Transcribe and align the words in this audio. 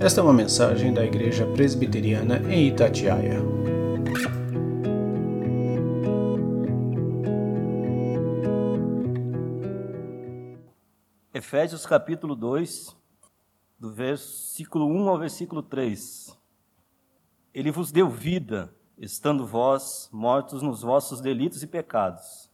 Esta 0.00 0.20
é 0.20 0.24
uma 0.24 0.32
mensagem 0.32 0.92
da 0.92 1.04
Igreja 1.04 1.46
Presbiteriana 1.46 2.38
em 2.52 2.66
Itatiaia. 2.66 3.40
Efésios 11.32 11.86
capítulo 11.86 12.34
2, 12.34 12.94
do 13.78 13.92
versículo 13.92 14.86
1 14.86 15.08
ao 15.08 15.18
versículo 15.18 15.62
3. 15.62 16.36
Ele 17.54 17.70
vos 17.70 17.92
deu 17.92 18.10
vida, 18.10 18.74
estando 18.98 19.46
vós 19.46 20.10
mortos 20.12 20.60
nos 20.60 20.82
vossos 20.82 21.20
delitos 21.20 21.62
e 21.62 21.68
pecados, 21.68 22.50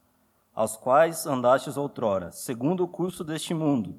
aos 0.55 0.77
quais 0.77 1.27
andastes 1.27 1.79
outrora, 1.79 2.31
segundo 2.31 2.85
o 2.85 2.89
curso 2.89 3.25
deste 3.25 3.55
mundo, 3.55 3.99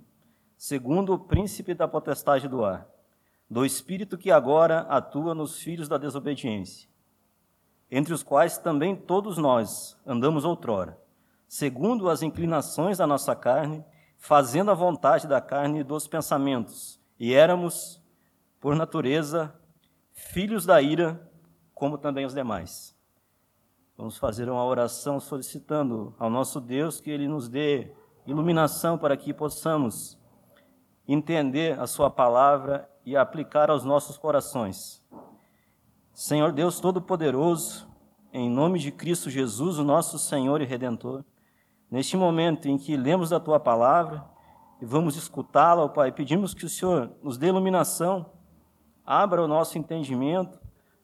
segundo 0.56 1.14
o 1.14 1.20
príncipe 1.20 1.74
da 1.74 1.88
potestade 1.88 2.48
do 2.48 2.64
ar 2.64 2.91
do 3.52 3.66
espírito 3.66 4.18
que 4.18 4.32
agora 4.32 4.80
atua 4.84 5.36
nos 5.36 5.60
filhos 5.60 5.90
da 5.90 5.98
desobediência, 5.98 6.88
entre 7.92 8.14
os 8.14 8.24
quais 8.24 8.58
também 8.58 8.96
todos 8.96 9.38
nós 9.38 10.00
andamos 10.08 10.46
outrora, 10.46 10.98
segundo 11.50 12.10
as 12.10 12.22
inclinações 12.22 13.00
da 13.00 13.06
nossa 13.06 13.36
carne, 13.36 13.84
fazendo 14.18 14.72
a 14.72 14.74
vontade 14.74 15.28
da 15.28 15.42
carne 15.42 15.82
e 15.82 15.84
dos 15.84 16.08
pensamentos, 16.08 16.98
e 17.20 17.34
éramos, 17.34 18.02
por 18.58 18.74
natureza, 18.74 19.54
filhos 20.14 20.66
da 20.66 20.82
ira, 20.82 21.30
como 21.74 21.98
também 21.98 22.26
os 22.26 22.34
demais. 22.34 22.96
Vamos 23.98 24.18
fazer 24.18 24.50
uma 24.50 24.64
oração 24.64 25.20
solicitando 25.20 26.16
ao 26.18 26.30
nosso 26.30 26.62
Deus 26.62 27.02
que 27.02 27.12
Ele 27.12 27.28
nos 27.28 27.50
dê 27.50 27.92
iluminação 28.26 28.98
para 28.98 29.18
que 29.18 29.34
possamos 29.34 30.18
entender 31.06 31.78
a 31.78 31.86
Sua 31.86 32.10
palavra 32.10 32.90
e 33.06 33.16
aplicar 33.16 33.70
aos 33.70 33.84
nossos 33.84 34.18
corações. 34.18 35.02
Senhor 36.14 36.52
Deus 36.52 36.80
Todo-Poderoso, 36.80 37.88
em 38.34 38.50
nome 38.50 38.80
de 38.80 38.92
Cristo 38.92 39.30
Jesus, 39.30 39.80
o 39.80 39.84
nosso 39.84 40.20
Senhor 40.20 40.62
e 40.62 40.66
Redentor, 40.66 41.24
neste 41.90 42.16
momento 42.16 42.68
em 42.68 42.78
que 42.78 42.96
lemos 42.96 43.30
da 43.30 43.40
tua 43.40 43.60
palavra 43.60 44.24
e 44.82 44.86
vamos 44.86 45.16
escutá-la, 45.16 45.88
Pai, 45.88 46.12
pedimos 46.12 46.54
que 46.54 46.66
o 46.66 46.70
Senhor 46.70 47.12
nos 47.22 47.38
dê 47.38 47.48
iluminação, 47.48 48.26
abra 49.06 49.44
o 49.44 49.48
nosso 49.48 49.78
entendimento, 49.78 50.60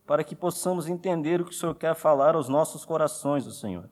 para 0.05 0.23
que 0.23 0.35
possamos 0.35 0.87
entender 0.87 1.41
o 1.41 1.45
que 1.45 1.51
o 1.51 1.53
Senhor 1.53 1.75
quer 1.75 1.93
falar 1.93 2.35
aos 2.35 2.47
nossos 2.47 2.85
corações, 2.85 3.45
o 3.45 3.51
Senhor. 3.51 3.89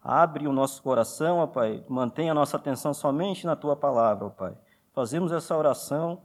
Abre 0.00 0.46
o 0.46 0.52
nosso 0.52 0.82
coração, 0.82 1.38
ó 1.38 1.46
Pai, 1.46 1.84
mantenha 1.88 2.30
a 2.30 2.34
nossa 2.34 2.56
atenção 2.56 2.94
somente 2.94 3.44
na 3.44 3.56
tua 3.56 3.74
palavra, 3.74 4.26
ó 4.26 4.30
Pai. 4.30 4.56
Fazemos 4.92 5.32
essa 5.32 5.56
oração 5.56 6.22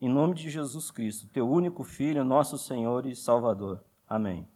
em 0.00 0.08
nome 0.08 0.34
de 0.34 0.50
Jesus 0.50 0.90
Cristo, 0.90 1.28
teu 1.28 1.48
único 1.48 1.82
Filho, 1.82 2.24
nosso 2.24 2.58
Senhor 2.58 3.06
e 3.06 3.16
Salvador. 3.16 3.82
Amém. 4.06 4.48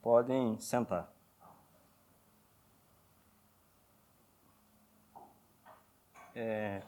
Podem 0.00 0.58
sentar. 0.60 1.12
É... 6.34 6.82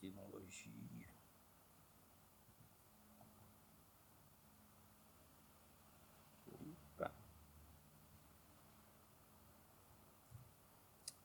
Tecnologia. 0.00 0.72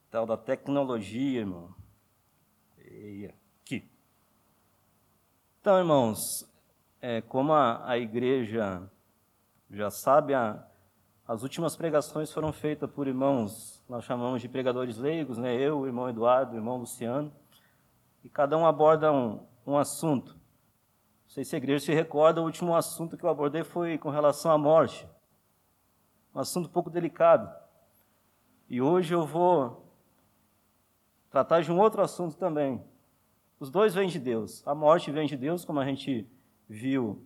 Tal 0.09 0.25
da 0.25 0.37
tecnologia, 0.37 1.39
irmão 1.41 1.76
aqui. 3.61 3.89
Então, 5.61 5.77
irmãos, 5.77 6.49
é, 7.01 7.21
como 7.21 7.53
a, 7.53 7.89
a, 7.89 7.97
igreja 7.97 8.89
já 9.69 9.89
sabe, 9.89 10.33
a, 10.33 10.65
as 11.27 11.43
últimas 11.43 11.75
pregações 11.75 12.31
foram 12.31 12.51
feitas 12.51 12.89
por 12.89 13.07
irmãos, 13.07 13.83
nós 13.87 14.03
chamamos 14.03 14.41
de 14.41 14.49
pregadores 14.49 14.97
leigos, 14.97 15.37
né? 15.37 15.55
eu, 15.55 15.79
o 15.79 15.85
irmão 15.85 16.09
Eduardo, 16.09 16.53
o 16.53 16.57
irmão 16.57 16.77
Luciano, 16.77 17.31
e 18.23 18.29
cada 18.29 18.57
um 18.57 18.65
aborda 18.65 19.11
um, 19.11 19.45
um 19.65 19.77
assunto. 19.77 20.33
Não 20.33 21.29
sei 21.29 21.43
se 21.43 21.55
a 21.55 21.57
igreja 21.57 21.85
se 21.85 21.93
recorda, 21.93 22.41
o 22.41 22.45
último 22.45 22.75
assunto 22.75 23.17
que 23.17 23.23
eu 23.23 23.29
abordei 23.29 23.63
foi 23.63 23.97
com 23.97 24.09
relação 24.09 24.51
à 24.51 24.57
morte. 24.57 25.07
Um 26.33 26.39
assunto 26.39 26.67
um 26.67 26.71
pouco 26.71 26.89
delicado. 26.89 27.53
E 28.69 28.81
hoje 28.81 29.13
eu 29.13 29.25
vou 29.25 29.86
tratar 31.37 31.61
de 31.61 31.71
um 31.71 31.79
outro 31.79 32.01
assunto 32.01 32.35
também. 32.35 32.83
Os 33.59 33.69
dois 33.69 33.93
vêm 33.93 34.09
de 34.09 34.17
Deus. 34.17 34.63
A 34.65 34.73
morte 34.73 35.11
vem 35.11 35.27
de 35.27 35.37
Deus, 35.37 35.63
como 35.63 35.79
a 35.79 35.85
gente 35.85 36.27
viu 36.67 37.23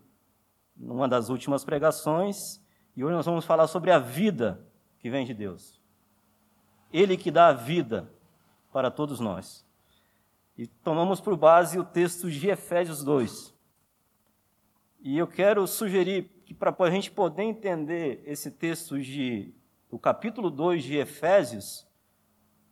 numa 0.76 1.08
das 1.08 1.30
últimas 1.30 1.64
pregações, 1.64 2.62
e 2.94 3.06
hoje 3.06 3.16
nós 3.16 3.26
vamos 3.26 3.46
falar 3.46 3.68
sobre 3.68 3.90
a 3.90 4.00
vida 4.00 4.68
que 5.00 5.10
vem 5.10 5.26
de 5.26 5.34
Deus. 5.34 5.80
Ele 6.92 7.16
que 7.16 7.32
dá 7.32 7.48
a 7.48 7.54
vida 7.54 8.12
para 8.70 8.92
todos 8.92 9.22
nós. 9.22 9.66
E 10.58 10.68
tomamos 10.68 11.22
por 11.22 11.38
base 11.38 11.80
o 11.80 11.84
texto 11.86 12.30
de 12.30 12.50
Efésios 12.50 13.06
2. 13.06 13.54
E 15.00 15.18
eu 15.18 15.26
quero 15.26 15.66
sugerir 15.66 16.24
que 16.44 16.54
para 16.54 16.76
a 16.78 16.92
gente 16.92 17.10
poder 17.10 17.44
entender 17.44 18.22
esse 18.26 18.52
texto 18.52 19.00
de, 19.00 19.54
do 19.90 19.98
capítulo 19.98 20.50
2 20.50 20.84
de 20.84 20.98
Efésios, 20.98 21.90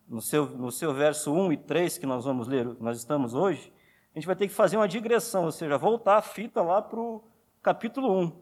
no 0.09 0.21
seu, 0.21 0.47
no 0.47 0.71
seu 0.71 0.91
verso 0.91 1.31
1 1.31 1.53
e 1.53 1.57
3, 1.57 1.99
que 1.99 2.05
nós 2.07 2.25
vamos 2.25 2.47
ler, 2.47 2.65
nós 2.79 2.97
estamos 2.97 3.35
hoje, 3.35 3.71
a 4.13 4.17
gente 4.17 4.25
vai 4.25 4.35
ter 4.35 4.47
que 4.47 4.53
fazer 4.53 4.75
uma 4.75 4.87
digressão, 4.87 5.45
ou 5.45 5.51
seja, 5.51 5.77
voltar 5.77 6.17
a 6.17 6.21
fita 6.21 6.63
lá 6.63 6.81
para 6.81 6.99
o 6.99 7.23
capítulo 7.61 8.11
1, 8.19 8.29
para 8.29 8.39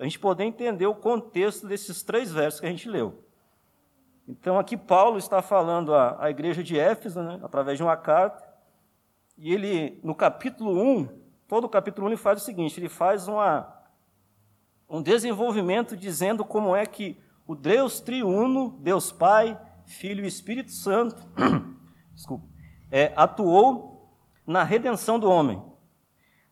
a 0.00 0.04
gente 0.04 0.18
poder 0.18 0.44
entender 0.44 0.86
o 0.86 0.94
contexto 0.94 1.66
desses 1.66 2.02
três 2.02 2.30
versos 2.30 2.60
que 2.60 2.66
a 2.66 2.70
gente 2.70 2.88
leu. 2.88 3.24
Então, 4.28 4.58
aqui 4.58 4.76
Paulo 4.76 5.16
está 5.16 5.40
falando 5.40 5.94
à, 5.94 6.22
à 6.22 6.30
igreja 6.30 6.62
de 6.62 6.78
Éfeso, 6.78 7.22
né, 7.22 7.40
através 7.42 7.78
de 7.78 7.82
uma 7.82 7.96
carta, 7.96 8.44
e 9.38 9.52
ele, 9.52 9.98
no 10.02 10.14
capítulo 10.14 10.78
1, 10.78 11.08
todo 11.48 11.64
o 11.64 11.68
capítulo 11.68 12.06
1, 12.06 12.10
ele 12.10 12.16
faz 12.16 12.42
o 12.42 12.44
seguinte: 12.44 12.80
ele 12.80 12.88
faz 12.88 13.28
uma, 13.28 13.70
um 14.88 15.02
desenvolvimento 15.02 15.96
dizendo 15.96 16.44
como 16.44 16.74
é 16.74 16.86
que 16.86 17.20
o 17.46 17.54
Deus 17.54 18.00
triuno, 18.00 18.78
Deus 18.80 19.12
Pai, 19.12 19.58
Filho 19.86 20.24
e 20.24 20.28
Espírito 20.28 20.72
Santo, 20.72 21.16
desculpa, 22.14 22.46
é, 22.90 23.12
atuou 23.16 24.12
na 24.46 24.62
redenção 24.62 25.18
do 25.18 25.30
homem. 25.30 25.62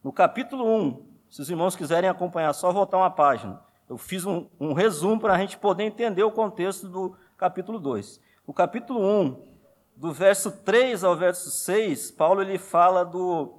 No 0.02 0.12
capítulo 0.12 0.64
1, 0.64 1.06
se 1.30 1.42
os 1.42 1.50
irmãos 1.50 1.76
quiserem 1.76 2.08
acompanhar, 2.08 2.52
só 2.52 2.72
voltar 2.72 2.96
uma 2.96 3.10
página. 3.10 3.60
Eu 3.88 3.98
fiz 3.98 4.24
um, 4.24 4.46
um 4.58 4.72
resumo 4.72 5.20
para 5.20 5.34
a 5.34 5.38
gente 5.38 5.58
poder 5.58 5.84
entender 5.84 6.22
o 6.22 6.30
contexto 6.30 6.88
do 6.88 7.16
capítulo 7.36 7.78
2. 7.78 8.20
No 8.46 8.54
capítulo 8.54 9.00
1, 9.00 9.54
do 9.96 10.12
verso 10.12 10.50
3 10.50 11.04
ao 11.04 11.16
verso 11.16 11.50
6, 11.50 12.12
Paulo 12.12 12.40
ele 12.40 12.58
fala 12.58 13.04
do 13.04 13.58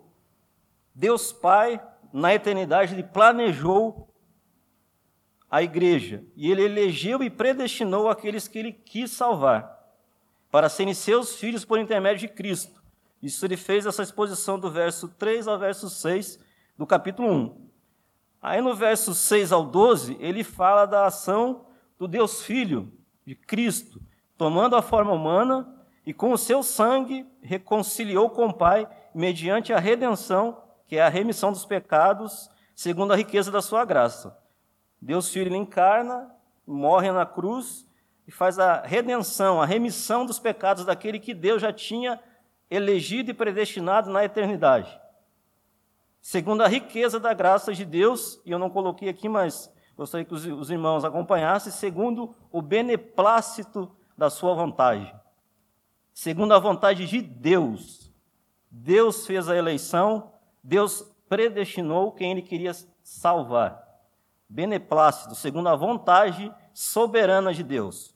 Deus 0.93 1.31
Pai, 1.31 1.81
na 2.13 2.33
eternidade, 2.33 2.93
ele 2.93 3.03
planejou 3.03 4.07
a 5.55 5.63
igreja, 5.63 6.21
e 6.35 6.51
ele 6.51 6.63
elegeu 6.63 7.23
e 7.23 7.29
predestinou 7.29 8.09
aqueles 8.09 8.45
que 8.45 8.59
ele 8.59 8.73
quis 8.73 9.09
salvar, 9.11 9.79
para 10.51 10.67
serem 10.67 10.93
seus 10.93 11.37
filhos 11.37 11.63
por 11.63 11.79
intermédio 11.79 12.27
de 12.27 12.33
Cristo. 12.33 12.83
Isso 13.23 13.45
ele 13.45 13.55
fez 13.55 13.85
essa 13.85 14.03
exposição 14.03 14.59
do 14.59 14.69
verso 14.69 15.07
3 15.07 15.47
ao 15.47 15.57
verso 15.57 15.89
6 15.89 16.39
do 16.77 16.85
capítulo 16.85 17.31
1. 17.31 17.69
Aí 18.41 18.59
no 18.59 18.75
verso 18.75 19.15
6 19.15 19.53
ao 19.53 19.63
12, 19.63 20.17
ele 20.19 20.43
fala 20.43 20.85
da 20.85 21.05
ação 21.05 21.65
do 21.97 22.05
Deus 22.05 22.43
Filho, 22.43 22.91
de 23.25 23.33
Cristo, 23.33 24.01
tomando 24.37 24.75
a 24.75 24.81
forma 24.81 25.13
humana 25.13 25.73
e 26.05 26.13
com 26.13 26.33
o 26.33 26.37
seu 26.37 26.63
sangue 26.63 27.25
reconciliou 27.41 28.29
com 28.29 28.47
o 28.47 28.53
Pai 28.53 28.89
mediante 29.13 29.71
a 29.71 29.79
redenção, 29.79 30.61
que 30.85 30.97
é 30.97 31.01
a 31.01 31.07
remissão 31.07 31.53
dos 31.53 31.63
pecados, 31.63 32.51
segundo 32.75 33.13
a 33.13 33.15
riqueza 33.15 33.49
da 33.49 33.61
sua 33.61 33.85
graça 33.85 34.43
Deus 35.05 35.29
Filho 35.29 35.49
ele 35.49 35.57
encarna, 35.57 36.31
morre 36.65 37.11
na 37.11 37.27
cruz 37.27 37.87
e 38.27 38.31
faz 38.31 38.57
a 38.57 38.81
redenção, 38.81 39.61
a 39.61 39.65
remissão 39.65 40.25
dos 40.25 40.39
pecados 40.39 40.83
daquele 40.83 41.19
que 41.19 41.31
Deus 41.31 41.61
já 41.61 41.71
tinha 41.71 42.19
elegido 42.71 43.29
e 43.29 43.33
predestinado 43.33 44.09
na 44.09 44.25
eternidade. 44.25 44.99
Segundo 46.19 46.63
a 46.63 46.67
riqueza 46.67 47.19
da 47.19 47.35
graça 47.35 47.71
de 47.71 47.85
Deus, 47.85 48.41
e 48.43 48.49
eu 48.49 48.57
não 48.57 48.67
coloquei 48.67 49.07
aqui, 49.07 49.29
mas 49.29 49.71
gostaria 49.95 50.25
que 50.25 50.33
os 50.33 50.71
irmãos 50.71 51.05
acompanhassem, 51.05 51.71
segundo 51.71 52.35
o 52.51 52.59
beneplácito 52.59 53.95
da 54.17 54.31
sua 54.31 54.55
vontade. 54.55 55.13
Segundo 56.15 56.51
a 56.55 56.57
vontade 56.57 57.05
de 57.05 57.21
Deus. 57.21 58.11
Deus 58.71 59.27
fez 59.27 59.47
a 59.49 59.55
eleição, 59.55 60.33
Deus 60.63 61.03
predestinou 61.29 62.11
quem 62.11 62.31
ele 62.31 62.41
queria 62.41 62.71
salvar 63.03 63.84
beneplácito, 64.49 65.35
segundo 65.35 65.69
a 65.69 65.75
vontade 65.75 66.53
soberana 66.73 67.53
de 67.53 67.63
Deus. 67.63 68.15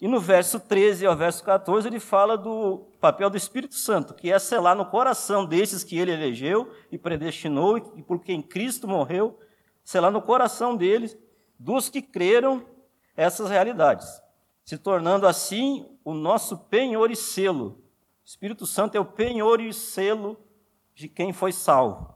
E 0.00 0.08
no 0.08 0.18
verso 0.18 0.58
13 0.58 1.04
ao 1.06 1.14
verso 1.14 1.44
14, 1.44 1.86
ele 1.86 2.00
fala 2.00 2.36
do 2.36 2.86
papel 3.00 3.28
do 3.28 3.36
Espírito 3.36 3.74
Santo, 3.74 4.14
que 4.14 4.32
é 4.32 4.38
selar 4.38 4.74
no 4.74 4.86
coração 4.86 5.44
desses 5.44 5.84
que 5.84 5.98
ele 5.98 6.10
elegeu 6.10 6.72
e 6.90 6.96
predestinou 6.96 7.76
e 7.96 8.02
por 8.02 8.20
quem 8.20 8.40
Cristo 8.40 8.88
morreu, 8.88 9.38
selar 9.84 10.10
no 10.10 10.22
coração 10.22 10.74
deles, 10.74 11.18
dos 11.58 11.90
que 11.90 12.00
creram 12.00 12.64
essas 13.14 13.50
realidades, 13.50 14.22
se 14.64 14.78
tornando 14.78 15.26
assim 15.26 15.86
o 16.02 16.14
nosso 16.14 16.56
penhor 16.56 17.10
e 17.10 17.16
selo. 17.16 17.82
O 18.24 18.26
Espírito 18.26 18.66
Santo 18.66 18.96
é 18.96 19.00
o 19.00 19.04
penhor 19.04 19.60
e 19.60 19.70
selo 19.74 20.40
de 20.94 21.08
quem 21.08 21.30
foi 21.30 21.52
salvo. 21.52 22.14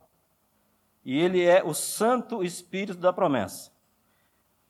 E 1.04 1.18
ele 1.18 1.42
é 1.42 1.62
o 1.62 1.74
Santo 1.74 2.42
Espírito 2.42 2.98
da 2.98 3.12
promessa. 3.12 3.70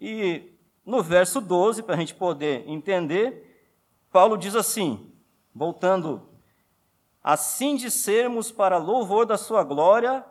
E 0.01 0.53
no 0.85 1.03
verso 1.03 1.41
12, 1.41 1.83
para 1.83 1.95
a 1.95 1.99
gente 1.99 2.15
poder 2.15 2.69
entender, 2.69 3.71
Paulo 4.11 4.37
diz 4.37 4.57
assim, 4.57 5.13
voltando: 5.55 6.29
Assim 7.23 7.77
de 7.77 7.91
sermos 7.91 8.51
para 8.51 8.77
louvor 8.77 9.25
da 9.25 9.39
Sua 9.39 9.63
glória, 9.63 10.25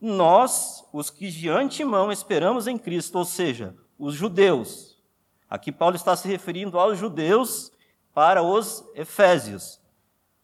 nós, 0.00 0.84
os 0.92 1.10
que 1.10 1.30
de 1.30 1.48
antemão 1.48 2.10
esperamos 2.10 2.66
em 2.66 2.76
Cristo, 2.76 3.18
ou 3.18 3.24
seja, 3.24 3.76
os 3.98 4.14
judeus. 4.14 4.98
Aqui 5.48 5.70
Paulo 5.70 5.94
está 5.94 6.16
se 6.16 6.26
referindo 6.26 6.78
aos 6.78 6.98
judeus 6.98 7.70
para 8.12 8.42
os 8.42 8.84
efésios. 8.94 9.80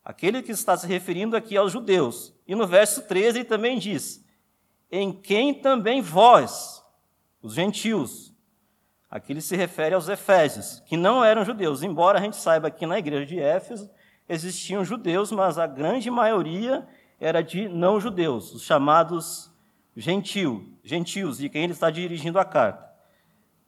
Aquele 0.04 0.42
que 0.42 0.52
está 0.52 0.76
se 0.76 0.86
referindo 0.86 1.36
aqui 1.36 1.56
aos 1.56 1.72
judeus. 1.72 2.32
E 2.46 2.54
no 2.54 2.66
verso 2.66 3.02
13 3.02 3.38
ele 3.40 3.44
também 3.44 3.78
diz: 3.78 4.24
Em 4.90 5.12
quem 5.12 5.54
também 5.54 6.02
vós, 6.02 6.84
os 7.42 7.54
gentios, 7.54 8.30
Aqui 9.10 9.32
ele 9.32 9.40
se 9.40 9.56
refere 9.56 9.92
aos 9.92 10.08
efésios, 10.08 10.80
que 10.86 10.96
não 10.96 11.24
eram 11.24 11.44
judeus, 11.44 11.82
embora 11.82 12.18
a 12.18 12.22
gente 12.22 12.36
saiba 12.36 12.70
que 12.70 12.86
na 12.86 12.96
igreja 12.96 13.26
de 13.26 13.40
Éfeso 13.40 13.90
existiam 14.28 14.84
judeus, 14.84 15.32
mas 15.32 15.58
a 15.58 15.66
grande 15.66 16.08
maioria 16.08 16.86
era 17.18 17.42
de 17.42 17.68
não 17.68 17.98
judeus, 17.98 18.54
os 18.54 18.62
chamados 18.62 19.50
gentil, 19.96 20.72
gentios, 20.84 21.38
de 21.38 21.48
quem 21.48 21.64
ele 21.64 21.72
está 21.72 21.90
dirigindo 21.90 22.38
a 22.38 22.44
carta. 22.44 22.88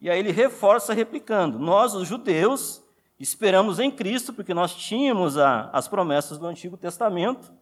E 0.00 0.08
aí 0.08 0.20
ele 0.20 0.30
reforça 0.30 0.94
replicando: 0.94 1.58
Nós, 1.58 1.92
os 1.92 2.06
judeus, 2.06 2.80
esperamos 3.18 3.80
em 3.80 3.90
Cristo, 3.90 4.32
porque 4.32 4.54
nós 4.54 4.76
tínhamos 4.76 5.36
a, 5.36 5.70
as 5.72 5.88
promessas 5.88 6.38
do 6.38 6.46
Antigo 6.46 6.76
Testamento, 6.76 7.52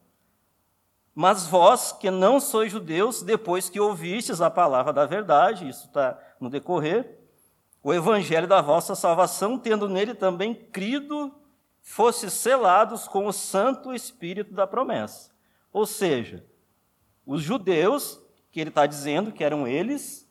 mas 1.20 1.46
vós, 1.46 1.92
que 1.92 2.10
não 2.10 2.40
sois 2.40 2.72
judeus, 2.72 3.20
depois 3.20 3.68
que 3.68 3.78
ouvistes 3.78 4.40
a 4.40 4.48
palavra 4.48 4.90
da 4.90 5.04
verdade, 5.04 5.68
isso 5.68 5.84
está 5.84 6.18
no 6.40 6.48
decorrer, 6.48 7.18
o 7.82 7.92
evangelho 7.92 8.48
da 8.48 8.62
vossa 8.62 8.94
salvação, 8.94 9.58
tendo 9.58 9.86
nele 9.86 10.14
também 10.14 10.54
crido, 10.54 11.30
fosse 11.82 12.30
selados 12.30 13.06
com 13.06 13.26
o 13.26 13.34
Santo 13.34 13.92
Espírito 13.92 14.54
da 14.54 14.66
promessa. 14.66 15.30
Ou 15.70 15.84
seja, 15.84 16.42
os 17.26 17.42
judeus, 17.42 18.18
que 18.50 18.58
ele 18.58 18.70
está 18.70 18.86
dizendo 18.86 19.30
que 19.30 19.44
eram 19.44 19.68
eles, 19.68 20.26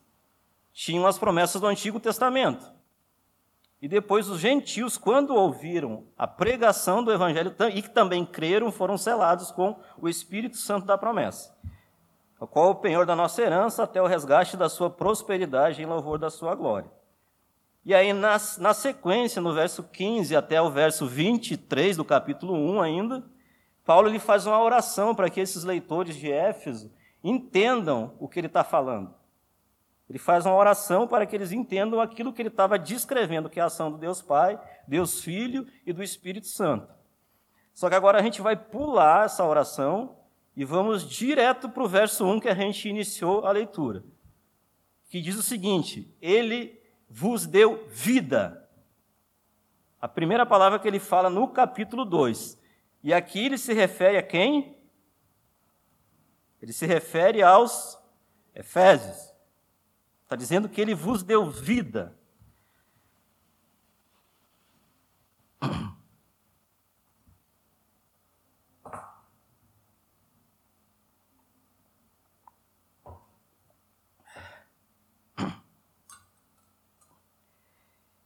tinham 0.72 1.06
as 1.06 1.16
promessas 1.16 1.60
do 1.60 1.68
Antigo 1.68 2.00
Testamento. 2.00 2.68
E 3.80 3.88
depois 3.88 4.28
os 4.28 4.38
gentios, 4.38 4.98
quando 4.98 5.34
ouviram 5.34 6.04
a 6.16 6.26
pregação 6.26 7.02
do 7.02 7.10
Evangelho 7.10 7.54
e 7.72 7.80
que 7.80 7.88
também 7.88 8.26
creram, 8.26 8.70
foram 8.70 8.98
selados 8.98 9.50
com 9.50 9.78
o 9.98 10.08
Espírito 10.08 10.58
Santo 10.58 10.86
da 10.86 10.98
promessa, 10.98 11.56
o 12.38 12.46
qual 12.46 12.68
é 12.68 12.70
o 12.70 12.74
penhor 12.74 13.06
da 13.06 13.16
nossa 13.16 13.40
herança 13.40 13.82
até 13.82 14.00
o 14.02 14.06
resgate 14.06 14.56
da 14.56 14.68
sua 14.68 14.90
prosperidade 14.90 15.82
em 15.82 15.86
louvor 15.86 16.18
da 16.18 16.28
sua 16.28 16.54
glória. 16.54 16.90
E 17.82 17.94
aí, 17.94 18.12
na, 18.12 18.36
na 18.58 18.74
sequência, 18.74 19.40
no 19.40 19.54
verso 19.54 19.82
15 19.82 20.36
até 20.36 20.60
o 20.60 20.70
verso 20.70 21.06
23 21.06 21.96
do 21.96 22.04
capítulo 22.04 22.54
1 22.54 22.82
ainda, 22.82 23.24
Paulo 23.86 24.08
ele 24.08 24.18
faz 24.18 24.46
uma 24.46 24.62
oração 24.62 25.14
para 25.14 25.30
que 25.30 25.40
esses 25.40 25.64
leitores 25.64 26.14
de 26.14 26.30
Éfeso 26.30 26.92
entendam 27.24 28.14
o 28.20 28.28
que 28.28 28.38
ele 28.38 28.46
está 28.46 28.62
falando. 28.62 29.14
Ele 30.10 30.18
faz 30.18 30.44
uma 30.44 30.56
oração 30.56 31.06
para 31.06 31.24
que 31.24 31.36
eles 31.36 31.52
entendam 31.52 32.00
aquilo 32.00 32.32
que 32.32 32.42
ele 32.42 32.48
estava 32.48 32.76
descrevendo, 32.76 33.48
que 33.48 33.60
é 33.60 33.62
a 33.62 33.66
ação 33.66 33.92
do 33.92 33.96
Deus 33.96 34.20
Pai, 34.20 34.60
Deus 34.88 35.22
Filho 35.22 35.64
e 35.86 35.92
do 35.92 36.02
Espírito 36.02 36.48
Santo. 36.48 36.92
Só 37.72 37.88
que 37.88 37.94
agora 37.94 38.18
a 38.18 38.22
gente 38.22 38.42
vai 38.42 38.56
pular 38.56 39.26
essa 39.26 39.44
oração 39.44 40.18
e 40.56 40.64
vamos 40.64 41.08
direto 41.08 41.68
para 41.68 41.84
o 41.84 41.88
verso 41.88 42.26
1 42.26 42.40
que 42.40 42.48
a 42.48 42.54
gente 42.56 42.88
iniciou 42.88 43.46
a 43.46 43.52
leitura, 43.52 44.02
que 45.08 45.20
diz 45.20 45.36
o 45.36 45.44
seguinte: 45.44 46.12
Ele 46.20 46.82
vos 47.08 47.46
deu 47.46 47.86
vida. 47.88 48.68
A 50.00 50.08
primeira 50.08 50.44
palavra 50.44 50.80
que 50.80 50.88
ele 50.88 50.98
fala 50.98 51.30
no 51.30 51.46
capítulo 51.46 52.04
2. 52.04 52.58
E 53.04 53.14
aqui 53.14 53.46
ele 53.46 53.58
se 53.58 53.72
refere 53.72 54.16
a 54.16 54.22
quem? 54.24 54.76
Ele 56.60 56.72
se 56.72 56.84
refere 56.84 57.44
aos 57.44 57.96
Efésios. 58.52 59.29
Está 60.30 60.36
dizendo 60.36 60.68
que 60.68 60.80
ele 60.80 60.94
vos 60.94 61.24
deu 61.24 61.50
vida. 61.50 62.16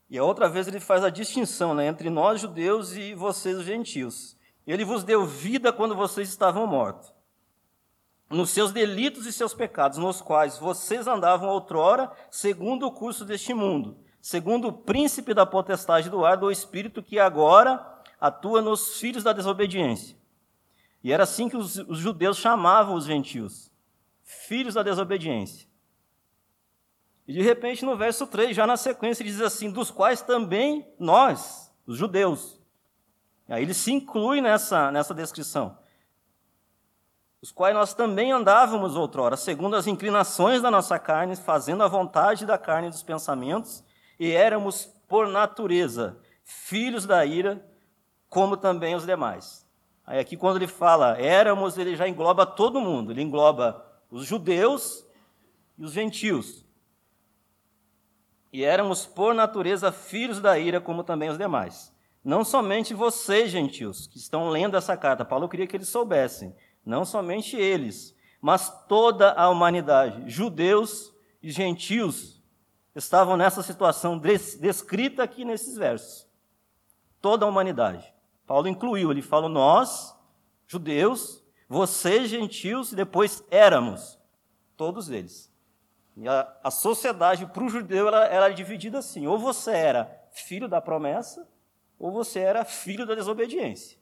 E 0.07 0.15
a 0.15 0.23
outra 0.23 0.47
vez 0.47 0.67
ele 0.67 0.79
faz 0.79 1.03
a 1.03 1.09
distinção 1.09 1.73
né, 1.73 1.87
entre 1.87 2.11
nós 2.11 2.39
judeus 2.39 2.95
e 2.95 3.15
vocês 3.15 3.57
os 3.57 3.65
gentios. 3.65 4.37
Ele 4.67 4.85
vos 4.85 5.03
deu 5.03 5.25
vida 5.25 5.73
quando 5.73 5.95
vocês 5.95 6.29
estavam 6.29 6.67
mortos. 6.67 7.14
Nos 8.35 8.49
seus 8.49 8.73
delitos 8.73 9.25
e 9.25 9.31
seus 9.31 9.53
pecados, 9.53 9.97
nos 9.97 10.21
quais 10.21 10.57
vocês 10.57 11.07
andavam 11.07 11.47
outrora, 11.47 12.11
segundo 12.29 12.85
o 12.85 12.91
curso 12.91 13.23
deste 13.23 13.53
mundo, 13.53 13.97
segundo 14.21 14.67
o 14.67 14.73
príncipe 14.73 15.33
da 15.33 15.45
potestade 15.45 16.09
do 16.09 16.25
ar, 16.25 16.35
do 16.35 16.51
espírito 16.51 17.01
que 17.01 17.17
agora 17.17 17.81
atua 18.19 18.61
nos 18.61 18.99
filhos 18.99 19.23
da 19.23 19.31
desobediência. 19.31 20.17
E 21.01 21.13
era 21.13 21.23
assim 21.23 21.47
que 21.47 21.55
os, 21.55 21.77
os 21.77 21.97
judeus 21.97 22.35
chamavam 22.35 22.95
os 22.95 23.05
gentios, 23.05 23.71
filhos 24.21 24.73
da 24.73 24.83
desobediência. 24.83 25.65
E 27.25 27.31
de 27.31 27.41
repente, 27.41 27.85
no 27.85 27.95
verso 27.95 28.27
3, 28.27 28.53
já 28.53 28.67
na 28.67 28.75
sequência, 28.75 29.23
diz 29.23 29.39
assim: 29.39 29.71
dos 29.71 29.89
quais 29.89 30.21
também 30.21 30.85
nós, 30.99 31.73
os 31.87 31.97
judeus. 31.97 32.59
E 33.47 33.53
aí 33.53 33.63
ele 33.63 33.73
se 33.73 33.93
inclui 33.93 34.41
nessa, 34.41 34.91
nessa 34.91 35.13
descrição. 35.13 35.84
Os 37.45 37.51
quais 37.51 37.75
nós 37.75 37.93
também 37.93 38.31
andávamos 38.31 38.95
outrora, 38.95 39.37
segundo 39.37 39.75
as 39.75 39.85
inclinações 39.85 40.63
da 40.63 40.71
nossa 40.71 40.97
carne, 40.97 41.35
fazendo 41.35 41.83
a 41.83 41.87
vontade 41.87 42.43
da 42.43 42.57
carne 42.57 42.87
e 42.87 42.89
dos 42.89 43.03
pensamentos, 43.03 43.83
e 44.19 44.31
éramos, 44.31 44.87
por 45.07 45.27
natureza, 45.27 46.17
filhos 46.43 47.05
da 47.05 47.23
ira, 47.23 47.63
como 48.29 48.57
também 48.57 48.95
os 48.95 49.05
demais. 49.05 49.63
Aí 50.07 50.17
aqui, 50.17 50.35
quando 50.35 50.55
ele 50.55 50.65
fala 50.65 51.21
éramos, 51.21 51.77
ele 51.77 51.95
já 51.95 52.07
engloba 52.07 52.47
todo 52.47 52.81
mundo, 52.81 53.11
ele 53.11 53.21
engloba 53.21 53.85
os 54.09 54.25
judeus 54.25 55.05
e 55.77 55.83
os 55.83 55.91
gentios. 55.91 56.65
E 58.51 58.63
éramos, 58.63 59.05
por 59.05 59.35
natureza, 59.35 59.91
filhos 59.91 60.39
da 60.39 60.57
ira, 60.57 60.81
como 60.81 61.03
também 61.03 61.29
os 61.29 61.37
demais. 61.37 61.93
Não 62.23 62.43
somente 62.43 62.95
vocês, 62.95 63.51
gentios, 63.51 64.07
que 64.07 64.17
estão 64.17 64.49
lendo 64.49 64.75
essa 64.75 64.97
carta, 64.97 65.23
Paulo 65.23 65.47
queria 65.47 65.67
que 65.67 65.77
eles 65.77 65.89
soubessem, 65.89 66.55
não 66.85 67.03
somente 67.03 67.55
eles, 67.55 68.15
mas 68.39 68.69
toda 68.87 69.31
a 69.33 69.49
humanidade, 69.49 70.29
judeus 70.29 71.13
e 71.41 71.49
gentios, 71.49 72.43
estavam 72.95 73.35
nessa 73.35 73.63
situação 73.63 74.17
descrita 74.17 75.23
aqui 75.23 75.43
nesses 75.43 75.75
versos. 75.75 76.27
Toda 77.19 77.45
a 77.45 77.49
humanidade. 77.49 78.13
Paulo 78.45 78.67
incluiu, 78.67 79.11
ele 79.11 79.21
falou 79.21 79.49
nós, 79.49 80.15
judeus, 80.67 81.43
vocês, 81.67 82.29
gentios, 82.29 82.91
e 82.91 82.95
depois 82.95 83.43
éramos, 83.49 84.19
todos 84.77 85.09
eles. 85.09 85.51
E 86.15 86.27
a, 86.27 86.55
a 86.63 86.71
sociedade 86.71 87.45
para 87.47 87.63
o 87.63 87.69
judeu 87.69 88.07
ela, 88.07 88.25
era 88.25 88.49
dividida 88.49 88.99
assim: 88.99 89.27
ou 89.27 89.37
você 89.37 89.71
era 89.71 90.29
filho 90.31 90.67
da 90.67 90.79
promessa, 90.79 91.47
ou 91.99 92.11
você 92.11 92.39
era 92.39 92.63
filho 92.63 93.05
da 93.05 93.15
desobediência. 93.15 93.97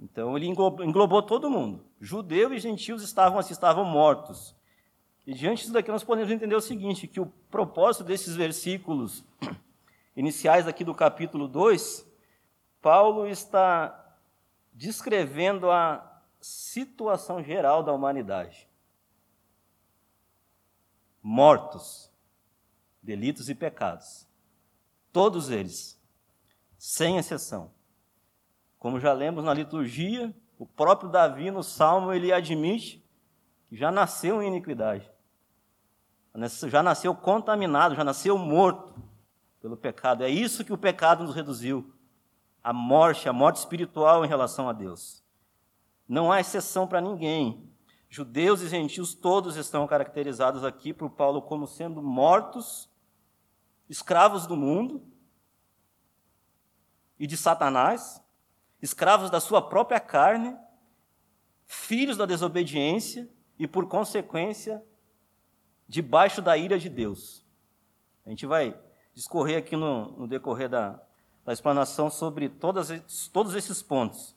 Então 0.00 0.36
ele 0.36 0.46
englobou, 0.46 1.22
todo 1.22 1.50
mundo. 1.50 1.84
Judeu 2.00 2.54
e 2.54 2.58
gentios 2.58 3.02
estavam 3.02 3.38
assim, 3.38 3.52
estavam 3.52 3.84
mortos. 3.84 4.56
E 5.26 5.34
diante 5.34 5.60
disso 5.60 5.72
daqui 5.72 5.90
nós 5.90 6.02
podemos 6.02 6.30
entender 6.30 6.54
o 6.54 6.60
seguinte, 6.60 7.06
que 7.06 7.20
o 7.20 7.26
propósito 7.50 8.04
desses 8.04 8.34
versículos 8.34 9.22
iniciais 10.16 10.66
aqui 10.66 10.84
do 10.84 10.94
capítulo 10.94 11.46
2, 11.46 12.06
Paulo 12.80 13.26
está 13.26 14.16
descrevendo 14.72 15.70
a 15.70 16.22
situação 16.40 17.42
geral 17.42 17.82
da 17.82 17.92
humanidade 17.92 18.70
mortos, 21.22 22.10
delitos 23.02 23.48
e 23.48 23.54
pecados. 23.54 24.26
Todos 25.12 25.50
eles. 25.50 25.98
sem 26.78 27.18
exceção. 27.18 27.70
Como 28.80 28.98
já 28.98 29.12
lemos 29.12 29.44
na 29.44 29.52
liturgia, 29.52 30.34
o 30.58 30.64
próprio 30.64 31.10
Davi 31.10 31.50
no 31.50 31.62
Salmo 31.62 32.14
ele 32.14 32.32
admite 32.32 33.06
que 33.68 33.76
já 33.76 33.92
nasceu 33.92 34.42
em 34.42 34.48
iniquidade. 34.48 35.08
Já 36.66 36.82
nasceu 36.82 37.14
contaminado, 37.14 37.94
já 37.94 38.02
nasceu 38.02 38.38
morto 38.38 38.94
pelo 39.60 39.76
pecado. 39.76 40.24
É 40.24 40.30
isso 40.30 40.64
que 40.64 40.72
o 40.72 40.78
pecado 40.78 41.22
nos 41.22 41.34
reduziu. 41.34 41.92
A 42.64 42.72
morte, 42.72 43.28
a 43.28 43.32
morte 43.34 43.56
espiritual 43.56 44.24
em 44.24 44.28
relação 44.28 44.66
a 44.66 44.72
Deus. 44.72 45.22
Não 46.08 46.32
há 46.32 46.40
exceção 46.40 46.88
para 46.88 47.02
ninguém. 47.02 47.70
Judeus 48.08 48.62
e 48.62 48.68
gentios 48.68 49.14
todos 49.14 49.56
estão 49.56 49.86
caracterizados 49.86 50.64
aqui 50.64 50.94
por 50.94 51.10
Paulo 51.10 51.42
como 51.42 51.66
sendo 51.66 52.02
mortos, 52.02 52.90
escravos 53.90 54.46
do 54.46 54.56
mundo 54.56 55.06
e 57.18 57.26
de 57.26 57.36
Satanás, 57.36 58.22
escravos 58.82 59.30
da 59.30 59.40
sua 59.40 59.60
própria 59.60 60.00
carne, 60.00 60.56
filhos 61.66 62.16
da 62.16 62.26
desobediência 62.26 63.28
e, 63.58 63.66
por 63.66 63.86
consequência, 63.86 64.82
debaixo 65.86 66.40
da 66.40 66.56
ira 66.56 66.78
de 66.78 66.88
Deus. 66.88 67.44
A 68.24 68.30
gente 68.30 68.46
vai 68.46 68.78
discorrer 69.12 69.58
aqui 69.58 69.76
no, 69.76 70.12
no 70.12 70.28
decorrer 70.28 70.68
da, 70.68 71.00
da 71.44 71.52
explanação 71.52 72.08
sobre 72.10 72.48
todas, 72.48 72.88
todos 73.32 73.54
esses 73.54 73.82
pontos. 73.82 74.36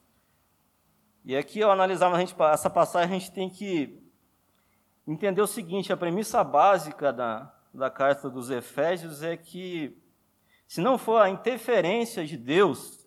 E 1.25 1.37
aqui, 1.37 1.61
ao 1.63 1.71
analisarmos 1.71 2.19
gente, 2.19 2.35
essa 2.51 2.69
passagem, 2.69 3.15
a 3.15 3.19
gente 3.19 3.31
tem 3.31 3.49
que 3.49 4.01
entender 5.07 5.41
o 5.41 5.47
seguinte: 5.47 5.93
a 5.93 5.97
premissa 5.97 6.43
básica 6.43 7.13
da, 7.13 7.53
da 7.73 7.89
carta 7.89 8.29
dos 8.29 8.49
Efésios 8.49 9.23
é 9.23 9.37
que, 9.37 9.97
se 10.67 10.81
não 10.81 10.97
for 10.97 11.21
a 11.21 11.29
interferência 11.29 12.25
de 12.25 12.35
Deus, 12.35 13.02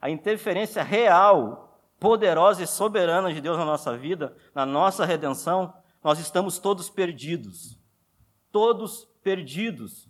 a 0.00 0.08
interferência 0.08 0.82
real, 0.82 1.78
poderosa 1.98 2.62
e 2.62 2.66
soberana 2.66 3.32
de 3.32 3.40
Deus 3.40 3.58
na 3.58 3.64
nossa 3.64 3.96
vida, 3.96 4.34
na 4.54 4.64
nossa 4.64 5.04
redenção, 5.04 5.74
nós 6.02 6.18
estamos 6.18 6.58
todos 6.58 6.88
perdidos. 6.88 7.78
Todos 8.50 9.04
perdidos. 9.22 10.08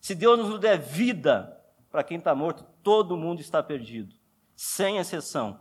Se 0.00 0.14
Deus 0.14 0.38
nos 0.38 0.58
der 0.58 0.78
vida 0.78 1.54
para 1.90 2.02
quem 2.02 2.16
está 2.16 2.34
morto, 2.34 2.64
todo 2.82 3.16
mundo 3.16 3.40
está 3.40 3.62
perdido, 3.62 4.14
sem 4.56 4.98
exceção. 4.98 5.60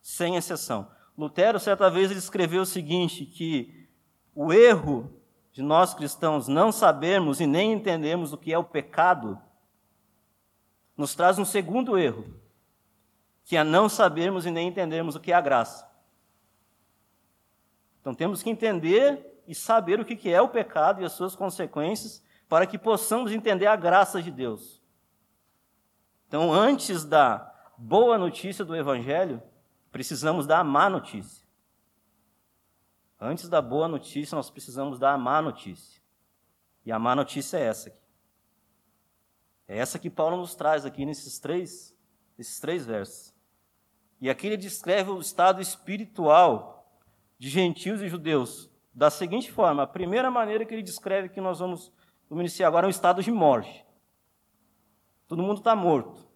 Sem 0.00 0.36
exceção. 0.36 0.90
Lutero, 1.16 1.60
certa 1.60 1.90
vez, 1.90 2.10
ele 2.10 2.18
escreveu 2.18 2.62
o 2.62 2.66
seguinte: 2.66 3.26
que 3.26 3.88
o 4.34 4.52
erro 4.52 5.20
de 5.52 5.62
nós 5.62 5.92
cristãos 5.92 6.48
não 6.48 6.72
sabermos 6.72 7.40
e 7.40 7.46
nem 7.46 7.72
entendermos 7.72 8.32
o 8.32 8.38
que 8.38 8.52
é 8.52 8.58
o 8.58 8.64
pecado 8.64 9.38
nos 11.00 11.14
traz 11.14 11.38
um 11.38 11.46
segundo 11.46 11.96
erro, 11.96 12.26
que 13.42 13.56
é 13.56 13.64
não 13.64 13.88
sabermos 13.88 14.44
e 14.44 14.50
nem 14.50 14.68
entendermos 14.68 15.16
o 15.16 15.20
que 15.20 15.32
é 15.32 15.34
a 15.34 15.40
graça. 15.40 15.90
Então 18.00 18.14
temos 18.14 18.42
que 18.42 18.50
entender 18.50 19.42
e 19.48 19.54
saber 19.54 19.98
o 19.98 20.04
que 20.04 20.30
é 20.30 20.42
o 20.42 20.48
pecado 20.48 21.00
e 21.00 21.04
as 21.06 21.12
suas 21.12 21.34
consequências, 21.34 22.22
para 22.46 22.66
que 22.66 22.76
possamos 22.76 23.32
entender 23.32 23.66
a 23.66 23.76
graça 23.76 24.20
de 24.20 24.30
Deus. 24.30 24.82
Então, 26.28 26.52
antes 26.52 27.02
da 27.02 27.50
boa 27.78 28.18
notícia 28.18 28.62
do 28.62 28.76
Evangelho, 28.76 29.42
precisamos 29.90 30.46
da 30.46 30.62
má 30.62 30.90
notícia. 30.90 31.46
Antes 33.18 33.48
da 33.48 33.62
boa 33.62 33.88
notícia, 33.88 34.36
nós 34.36 34.50
precisamos 34.50 34.98
da 34.98 35.16
má 35.16 35.40
notícia. 35.40 36.02
E 36.84 36.92
a 36.92 36.98
má 36.98 37.16
notícia 37.16 37.56
é 37.56 37.62
essa 37.62 37.88
aqui. 37.88 37.99
É 39.70 39.78
essa 39.78 40.00
que 40.00 40.10
Paulo 40.10 40.36
nos 40.36 40.56
traz 40.56 40.84
aqui 40.84 41.06
nesses 41.06 41.38
três, 41.38 41.96
nesses 42.36 42.58
três 42.58 42.84
versos. 42.84 43.32
E 44.20 44.28
aqui 44.28 44.48
ele 44.48 44.56
descreve 44.56 45.12
o 45.12 45.20
estado 45.20 45.62
espiritual 45.62 46.92
de 47.38 47.48
gentios 47.48 48.02
e 48.02 48.08
judeus 48.08 48.68
da 48.92 49.10
seguinte 49.10 49.52
forma: 49.52 49.84
a 49.84 49.86
primeira 49.86 50.28
maneira 50.28 50.64
que 50.64 50.74
ele 50.74 50.82
descreve 50.82 51.28
que 51.28 51.40
nós 51.40 51.60
vamos, 51.60 51.92
vamos 52.28 52.42
iniciar 52.42 52.66
agora 52.66 52.84
é 52.84 52.88
um 52.88 52.90
estado 52.90 53.22
de 53.22 53.30
morte. 53.30 53.86
Todo 55.28 55.40
mundo 55.40 55.58
está 55.58 55.76
morto. 55.76 56.28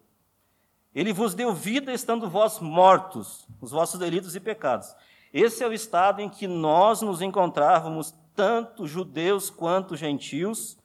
Ele 0.93 1.11
vos 1.11 1.35
deu 1.35 1.53
vida 1.53 1.91
estando 1.91 2.29
vós 2.29 2.61
mortos, 2.61 3.45
os 3.59 3.71
vossos 3.71 3.99
delitos 3.99 4.33
e 4.33 4.39
pecados. 4.39 4.95
Esse 5.33 5.61
é 5.61 5.67
o 5.67 5.73
estado 5.73 6.21
em 6.21 6.29
que 6.29 6.47
nós 6.47 7.01
nos 7.01 7.21
encontrávamos, 7.21 8.15
tanto 8.33 8.87
judeus 8.87 9.49
quanto 9.49 9.97
gentios, 9.97 10.77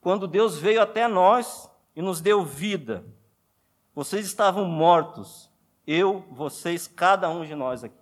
quando 0.00 0.26
Deus 0.26 0.58
veio 0.58 0.80
até 0.80 1.06
nós 1.06 1.70
e 1.94 2.02
nos 2.02 2.20
deu 2.20 2.44
vida. 2.44 3.04
Vocês 3.94 4.24
estavam 4.24 4.64
mortos, 4.64 5.50
eu, 5.86 6.24
vocês, 6.30 6.86
cada 6.86 7.28
um 7.28 7.44
de 7.44 7.54
nós 7.54 7.84
aqui 7.84 8.00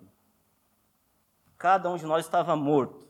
cada 1.59 1.91
um 1.91 1.97
de 1.97 2.05
nós 2.05 2.25
estava 2.25 2.55
morto. 2.55 3.05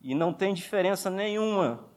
E 0.00 0.14
não 0.14 0.32
tem 0.32 0.52
diferença 0.52 1.10
nenhuma 1.10 1.88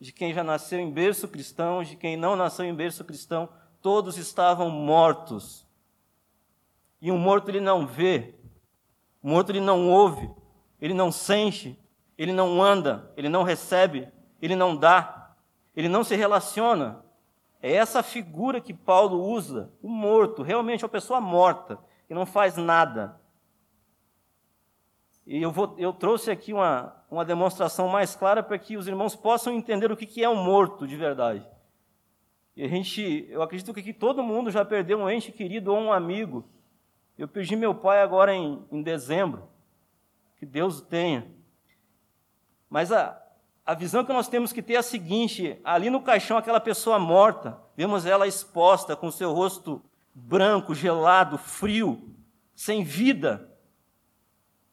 de 0.00 0.10
quem 0.10 0.32
já 0.32 0.42
nasceu 0.42 0.80
em 0.80 0.90
berço 0.90 1.28
cristão, 1.28 1.84
de 1.84 1.94
quem 1.94 2.16
não 2.16 2.34
nasceu 2.34 2.64
em 2.64 2.74
berço 2.74 3.04
cristão, 3.04 3.48
todos 3.80 4.16
estavam 4.16 4.70
mortos. 4.70 5.64
E 7.00 7.12
um 7.12 7.18
morto 7.18 7.50
ele 7.50 7.60
não 7.60 7.86
vê, 7.86 8.34
um 9.22 9.30
morto 9.30 9.52
ele 9.52 9.60
não 9.60 9.90
ouve, 9.90 10.28
ele 10.80 10.94
não 10.94 11.12
sente, 11.12 11.78
ele 12.16 12.32
não 12.32 12.62
anda, 12.62 13.12
ele 13.16 13.28
não 13.28 13.42
recebe, 13.42 14.08
ele 14.44 14.54
não 14.54 14.76
dá, 14.76 15.34
ele 15.74 15.88
não 15.88 16.04
se 16.04 16.14
relaciona. 16.14 17.02
É 17.62 17.72
essa 17.72 18.02
figura 18.02 18.60
que 18.60 18.74
Paulo 18.74 19.22
usa, 19.22 19.72
o 19.82 19.88
morto, 19.88 20.42
realmente 20.42 20.84
é 20.84 20.86
uma 20.86 20.92
pessoa 20.92 21.18
morta, 21.18 21.78
que 22.06 22.12
não 22.12 22.26
faz 22.26 22.58
nada. 22.58 23.18
E 25.26 25.40
eu, 25.40 25.50
vou, 25.50 25.74
eu 25.78 25.94
trouxe 25.94 26.30
aqui 26.30 26.52
uma, 26.52 26.94
uma 27.10 27.24
demonstração 27.24 27.88
mais 27.88 28.14
clara 28.14 28.42
para 28.42 28.58
que 28.58 28.76
os 28.76 28.86
irmãos 28.86 29.16
possam 29.16 29.54
entender 29.54 29.90
o 29.90 29.96
que, 29.96 30.04
que 30.04 30.22
é 30.22 30.28
um 30.28 30.44
morto 30.44 30.86
de 30.86 30.94
verdade. 30.94 31.48
E 32.54 32.62
a 32.62 32.68
gente, 32.68 33.26
eu 33.30 33.40
acredito 33.40 33.72
que 33.72 33.80
aqui 33.80 33.94
todo 33.94 34.22
mundo 34.22 34.50
já 34.50 34.62
perdeu 34.62 34.98
um 34.98 35.08
ente 35.08 35.32
querido 35.32 35.72
ou 35.72 35.78
um 35.78 35.90
amigo. 35.90 36.46
Eu 37.16 37.26
perdi 37.26 37.56
meu 37.56 37.74
pai 37.74 38.02
agora 38.02 38.34
em, 38.34 38.62
em 38.70 38.82
dezembro. 38.82 39.48
Que 40.36 40.44
Deus 40.44 40.80
o 40.80 40.84
tenha. 40.84 41.26
Mas 42.68 42.92
a, 42.92 43.23
a 43.66 43.74
visão 43.74 44.04
que 44.04 44.12
nós 44.12 44.28
temos 44.28 44.52
que 44.52 44.62
ter 44.62 44.74
é 44.74 44.78
a 44.78 44.82
seguinte: 44.82 45.58
ali 45.64 45.88
no 45.88 46.02
caixão, 46.02 46.36
aquela 46.36 46.60
pessoa 46.60 46.98
morta, 46.98 47.58
vemos 47.76 48.04
ela 48.04 48.26
exposta 48.26 48.94
com 48.94 49.10
seu 49.10 49.32
rosto 49.32 49.82
branco, 50.14 50.74
gelado, 50.74 51.38
frio, 51.38 52.14
sem 52.54 52.84
vida. 52.84 53.50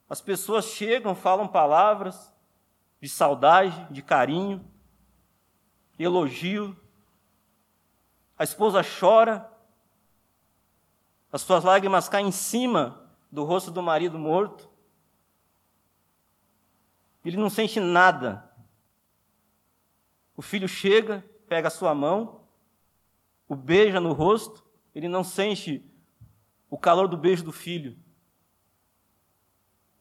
As 0.09 0.19
pessoas 0.19 0.65
chegam, 0.65 1.15
falam 1.15 1.47
palavras 1.47 2.33
de 3.01 3.07
saudade, 3.07 3.87
de 3.89 4.01
carinho, 4.01 4.63
elogio. 5.97 6.77
A 8.37 8.43
esposa 8.43 8.81
chora, 8.83 9.49
as 11.31 11.41
suas 11.41 11.63
lágrimas 11.63 12.09
caem 12.09 12.27
em 12.27 12.31
cima 12.31 13.09
do 13.31 13.43
rosto 13.43 13.71
do 13.71 13.81
marido 13.81 14.19
morto. 14.19 14.69
Ele 17.23 17.37
não 17.37 17.49
sente 17.49 17.79
nada. 17.79 18.50
O 20.41 20.43
filho 20.43 20.67
chega, 20.67 21.23
pega 21.47 21.67
a 21.67 21.69
sua 21.69 21.93
mão, 21.93 22.41
o 23.47 23.55
beija 23.55 23.99
no 23.99 24.11
rosto, 24.11 24.65
ele 24.95 25.07
não 25.07 25.23
sente 25.23 25.85
o 26.67 26.79
calor 26.79 27.07
do 27.07 27.15
beijo 27.15 27.43
do 27.43 27.51
filho. 27.51 27.95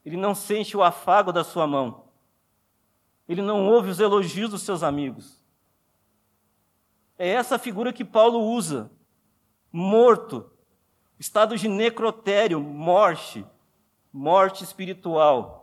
Ele 0.02 0.16
não 0.16 0.34
sente 0.34 0.74
o 0.78 0.82
afago 0.82 1.30
da 1.30 1.44
sua 1.44 1.66
mão. 1.66 2.08
Ele 3.28 3.42
não 3.42 3.68
ouve 3.68 3.90
os 3.90 4.00
elogios 4.00 4.48
dos 4.48 4.62
seus 4.62 4.82
amigos. 4.82 5.44
É 7.18 7.28
essa 7.28 7.58
figura 7.58 7.92
que 7.92 8.02
Paulo 8.02 8.40
usa. 8.40 8.90
Morto. 9.70 10.50
Estado 11.18 11.54
de 11.54 11.68
necrotério, 11.68 12.58
morte. 12.58 13.44
Morte 14.10 14.64
espiritual. 14.64 15.59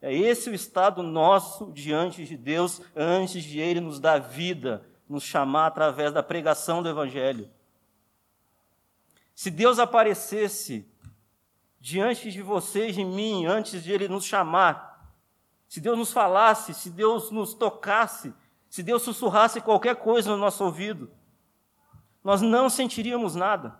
É 0.00 0.14
esse 0.14 0.48
o 0.48 0.54
estado 0.54 1.02
nosso 1.02 1.72
diante 1.72 2.24
de 2.24 2.36
Deus 2.36 2.80
antes 2.94 3.42
de 3.42 3.58
Ele 3.58 3.80
nos 3.80 3.98
dar 3.98 4.18
vida, 4.18 4.86
nos 5.08 5.24
chamar 5.24 5.66
através 5.66 6.12
da 6.12 6.22
pregação 6.22 6.82
do 6.82 6.88
Evangelho. 6.88 7.50
Se 9.34 9.50
Deus 9.50 9.78
aparecesse 9.78 10.88
diante 11.80 12.30
de 12.30 12.42
vocês, 12.42 12.94
de 12.94 13.04
mim, 13.04 13.46
antes 13.46 13.82
de 13.82 13.92
Ele 13.92 14.08
nos 14.08 14.24
chamar. 14.24 14.88
Se 15.68 15.80
Deus 15.80 15.98
nos 15.98 16.12
falasse, 16.12 16.74
se 16.74 16.90
Deus 16.90 17.30
nos 17.30 17.54
tocasse, 17.54 18.34
se 18.68 18.82
Deus 18.82 19.02
sussurrasse 19.02 19.60
qualquer 19.60 19.96
coisa 19.96 20.30
no 20.30 20.36
nosso 20.36 20.64
ouvido, 20.64 21.10
nós 22.22 22.40
não 22.42 22.68
sentiríamos 22.68 23.34
nada, 23.34 23.78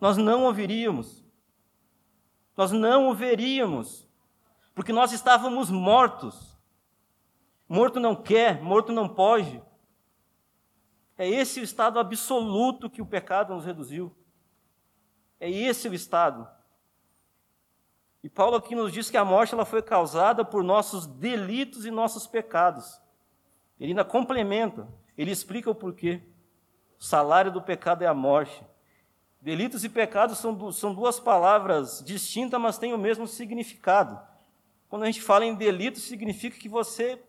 nós 0.00 0.16
não 0.16 0.44
ouviríamos, 0.44 1.24
nós 2.56 2.72
não 2.72 3.08
o 3.08 3.14
veríamos, 3.14 4.07
porque 4.78 4.92
nós 4.92 5.10
estávamos 5.10 5.72
mortos. 5.72 6.56
Morto 7.68 7.98
não 7.98 8.14
quer, 8.14 8.62
morto 8.62 8.92
não 8.92 9.08
pode. 9.08 9.60
É 11.16 11.28
esse 11.28 11.58
o 11.58 11.64
estado 11.64 11.98
absoluto 11.98 12.88
que 12.88 13.02
o 13.02 13.06
pecado 13.06 13.52
nos 13.52 13.64
reduziu. 13.64 14.16
É 15.40 15.50
esse 15.50 15.88
o 15.88 15.94
estado. 15.94 16.48
E 18.22 18.28
Paulo 18.28 18.54
aqui 18.54 18.76
nos 18.76 18.92
diz 18.92 19.10
que 19.10 19.16
a 19.16 19.24
morte 19.24 19.52
ela 19.52 19.64
foi 19.64 19.82
causada 19.82 20.44
por 20.44 20.62
nossos 20.62 21.08
delitos 21.08 21.84
e 21.84 21.90
nossos 21.90 22.28
pecados. 22.28 23.00
Ele 23.80 23.90
ainda 23.90 24.04
complementa, 24.04 24.86
ele 25.16 25.32
explica 25.32 25.68
o 25.68 25.74
porquê. 25.74 26.22
O 27.00 27.02
salário 27.04 27.50
do 27.50 27.60
pecado 27.60 28.02
é 28.04 28.06
a 28.06 28.14
morte. 28.14 28.64
Delitos 29.40 29.82
e 29.82 29.88
pecados 29.88 30.38
são, 30.38 30.70
são 30.70 30.94
duas 30.94 31.18
palavras 31.18 32.00
distintas, 32.06 32.60
mas 32.60 32.78
têm 32.78 32.94
o 32.94 32.98
mesmo 32.98 33.26
significado. 33.26 34.27
Quando 34.88 35.02
a 35.02 35.06
gente 35.06 35.20
fala 35.20 35.44
em 35.44 35.54
delito, 35.54 35.98
significa 35.98 36.58
que 36.58 36.68
você 36.68 37.22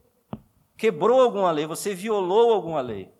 quebrou 0.78 1.22
alguma 1.22 1.52
lei, 1.52 1.66
você 1.66 1.94
violou 1.94 2.54
alguma 2.54 2.80
lei. 2.80 3.14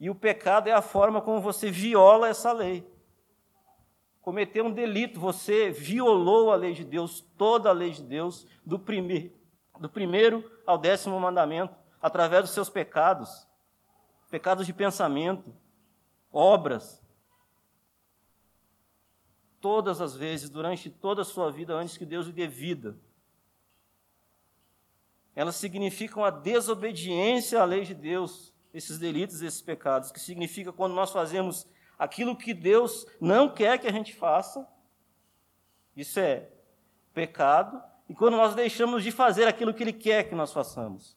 E 0.00 0.08
o 0.08 0.14
pecado 0.14 0.68
é 0.68 0.72
a 0.72 0.82
forma 0.82 1.20
como 1.20 1.40
você 1.40 1.70
viola 1.70 2.28
essa 2.28 2.50
lei. 2.52 2.90
Cometeu 4.22 4.64
um 4.64 4.72
delito, 4.72 5.20
você 5.20 5.70
violou 5.70 6.50
a 6.50 6.56
lei 6.56 6.72
de 6.72 6.82
Deus, 6.82 7.20
toda 7.36 7.68
a 7.68 7.72
lei 7.72 7.90
de 7.90 8.02
Deus, 8.02 8.46
do, 8.64 8.82
do 9.78 9.88
primeiro 9.90 10.50
ao 10.66 10.78
décimo 10.78 11.20
mandamento, 11.20 11.76
através 12.00 12.44
dos 12.44 12.52
seus 12.52 12.70
pecados, 12.70 13.46
pecados 14.30 14.66
de 14.66 14.72
pensamento, 14.72 15.54
obras. 16.32 17.04
Todas 19.60 20.00
as 20.00 20.16
vezes, 20.16 20.48
durante 20.48 20.88
toda 20.88 21.20
a 21.20 21.24
sua 21.24 21.50
vida, 21.50 21.74
antes 21.74 21.98
que 21.98 22.06
Deus 22.06 22.26
lhe 22.26 22.32
dê 22.32 22.46
vida, 22.46 22.98
elas 25.34 25.56
significam 25.56 26.24
a 26.24 26.30
desobediência 26.30 27.60
à 27.60 27.64
lei 27.64 27.84
de 27.84 27.94
Deus, 27.94 28.54
esses 28.72 28.98
delitos, 28.98 29.42
esses 29.42 29.60
pecados, 29.60 30.10
que 30.10 30.20
significa 30.20 30.72
quando 30.72 30.94
nós 30.94 31.10
fazemos 31.10 31.66
aquilo 31.98 32.36
que 32.36 32.52
Deus 32.52 33.06
não 33.20 33.48
quer 33.48 33.78
que 33.78 33.86
a 33.86 33.92
gente 33.92 34.14
faça, 34.14 34.66
isso 35.96 36.18
é 36.18 36.48
pecado, 37.12 37.82
e 38.08 38.14
quando 38.14 38.36
nós 38.36 38.54
deixamos 38.54 39.02
de 39.02 39.10
fazer 39.10 39.46
aquilo 39.46 39.72
que 39.72 39.82
Ele 39.82 39.92
quer 39.92 40.28
que 40.28 40.34
nós 40.34 40.52
façamos. 40.52 41.16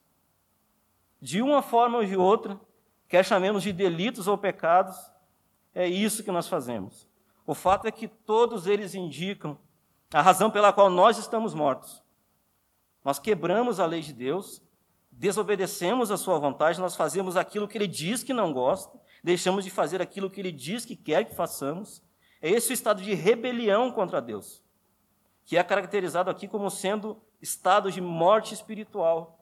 De 1.20 1.42
uma 1.42 1.62
forma 1.62 1.98
ou 1.98 2.06
de 2.06 2.16
outra, 2.16 2.60
quer 3.08 3.26
chamemos 3.26 3.64
de 3.64 3.74
delitos 3.74 4.28
ou 4.28 4.38
pecados, 4.38 4.96
é 5.74 5.88
isso 5.88 6.24
que 6.24 6.32
nós 6.32 6.48
fazemos. 6.48 7.08
O 7.46 7.54
fato 7.54 7.88
é 7.88 7.92
que 7.92 8.08
todos 8.08 8.68
eles 8.68 8.94
indicam 8.94 9.58
a 10.14 10.22
razão 10.22 10.50
pela 10.50 10.72
qual 10.72 10.90
nós 10.90 11.18
estamos 11.18 11.54
mortos. 11.54 12.04
Nós 13.08 13.20
quebramos 13.20 13.80
a 13.80 13.86
lei 13.86 14.02
de 14.02 14.12
Deus, 14.12 14.62
desobedecemos 15.10 16.12
a 16.12 16.18
sua 16.18 16.38
vontade, 16.40 16.78
nós 16.78 16.94
fazemos 16.94 17.38
aquilo 17.38 17.66
que 17.66 17.78
ele 17.78 17.88
diz 17.88 18.22
que 18.22 18.34
não 18.34 18.52
gosta, 18.52 19.00
deixamos 19.24 19.64
de 19.64 19.72
fazer 19.72 20.02
aquilo 20.02 20.30
que 20.30 20.42
ele 20.42 20.52
diz 20.52 20.84
que 20.84 20.94
quer 20.94 21.24
que 21.24 21.34
façamos. 21.34 22.04
É 22.42 22.50
esse 22.50 22.70
o 22.70 22.74
estado 22.74 23.02
de 23.02 23.14
rebelião 23.14 23.94
contra 23.94 24.22
Deus, 24.22 24.62
que 25.46 25.56
é 25.56 25.64
caracterizado 25.64 26.30
aqui 26.30 26.50
como 26.50 26.70
sendo 26.70 27.18
estado 27.42 27.90
de 27.90 28.02
morte 28.02 28.54
espiritual. 28.54 29.40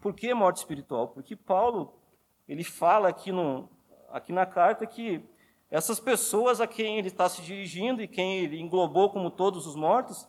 Por 0.00 0.12
que 0.12 0.34
morte 0.34 0.56
espiritual? 0.56 1.06
Porque 1.06 1.36
Paulo, 1.36 2.00
ele 2.48 2.64
fala 2.64 3.10
aqui, 3.10 3.30
no, 3.30 3.70
aqui 4.08 4.32
na 4.32 4.44
carta 4.44 4.84
que 4.88 5.22
essas 5.70 6.00
pessoas 6.00 6.60
a 6.60 6.66
quem 6.66 6.98
ele 6.98 7.06
está 7.06 7.28
se 7.28 7.42
dirigindo 7.42 8.02
e 8.02 8.08
quem 8.08 8.38
ele 8.38 8.58
englobou 8.58 9.08
como 9.08 9.30
todos 9.30 9.68
os 9.68 9.76
mortos, 9.76 10.28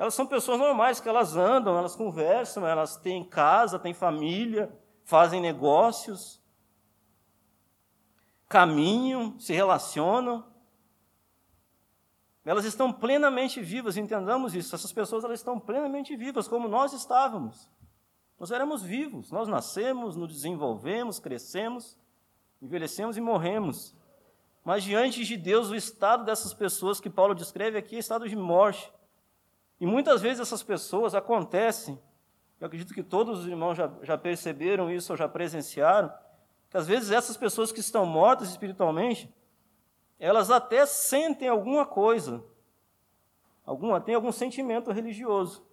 elas 0.00 0.14
são 0.14 0.26
pessoas 0.26 0.58
normais, 0.58 0.98
que 0.98 1.10
elas 1.10 1.36
andam, 1.36 1.76
elas 1.76 1.94
conversam, 1.94 2.66
elas 2.66 2.96
têm 2.96 3.22
casa, 3.22 3.78
têm 3.78 3.92
família, 3.92 4.72
fazem 5.04 5.42
negócios, 5.42 6.40
caminham, 8.48 9.38
se 9.38 9.52
relacionam. 9.52 10.42
Elas 12.46 12.64
estão 12.64 12.90
plenamente 12.90 13.60
vivas, 13.60 13.98
entendamos 13.98 14.54
isso. 14.54 14.74
Essas 14.74 14.90
pessoas 14.90 15.22
elas 15.22 15.38
estão 15.38 15.60
plenamente 15.60 16.16
vivas, 16.16 16.48
como 16.48 16.66
nós 16.66 16.94
estávamos. 16.94 17.68
Nós 18.38 18.50
éramos 18.50 18.82
vivos, 18.82 19.30
nós 19.30 19.48
nascemos, 19.48 20.16
nos 20.16 20.32
desenvolvemos, 20.32 21.20
crescemos, 21.20 21.98
envelhecemos 22.62 23.18
e 23.18 23.20
morremos. 23.20 23.94
Mas 24.64 24.82
diante 24.82 25.26
de 25.26 25.36
Deus, 25.36 25.68
o 25.68 25.74
estado 25.74 26.24
dessas 26.24 26.54
pessoas 26.54 26.98
que 26.98 27.10
Paulo 27.10 27.34
descreve 27.34 27.76
aqui 27.76 27.96
é 27.96 27.98
estado 27.98 28.26
de 28.26 28.34
morte. 28.34 28.90
E 29.80 29.86
muitas 29.86 30.20
vezes 30.20 30.40
essas 30.40 30.62
pessoas 30.62 31.14
acontecem, 31.14 31.98
eu 32.60 32.66
acredito 32.66 32.92
que 32.92 33.02
todos 33.02 33.40
os 33.40 33.46
irmãos 33.46 33.74
já, 33.74 33.90
já 34.02 34.18
perceberam 34.18 34.90
isso 34.90 35.10
ou 35.12 35.16
já 35.16 35.26
presenciaram, 35.26 36.12
que 36.68 36.76
às 36.76 36.86
vezes 36.86 37.10
essas 37.10 37.36
pessoas 37.36 37.72
que 37.72 37.80
estão 37.80 38.04
mortas 38.04 38.50
espiritualmente, 38.50 39.34
elas 40.18 40.50
até 40.50 40.84
sentem 40.84 41.48
alguma 41.48 41.86
coisa, 41.86 42.44
alguma, 43.64 43.98
têm 43.98 44.14
algum 44.14 44.30
sentimento 44.30 44.92
religioso. 44.92 45.66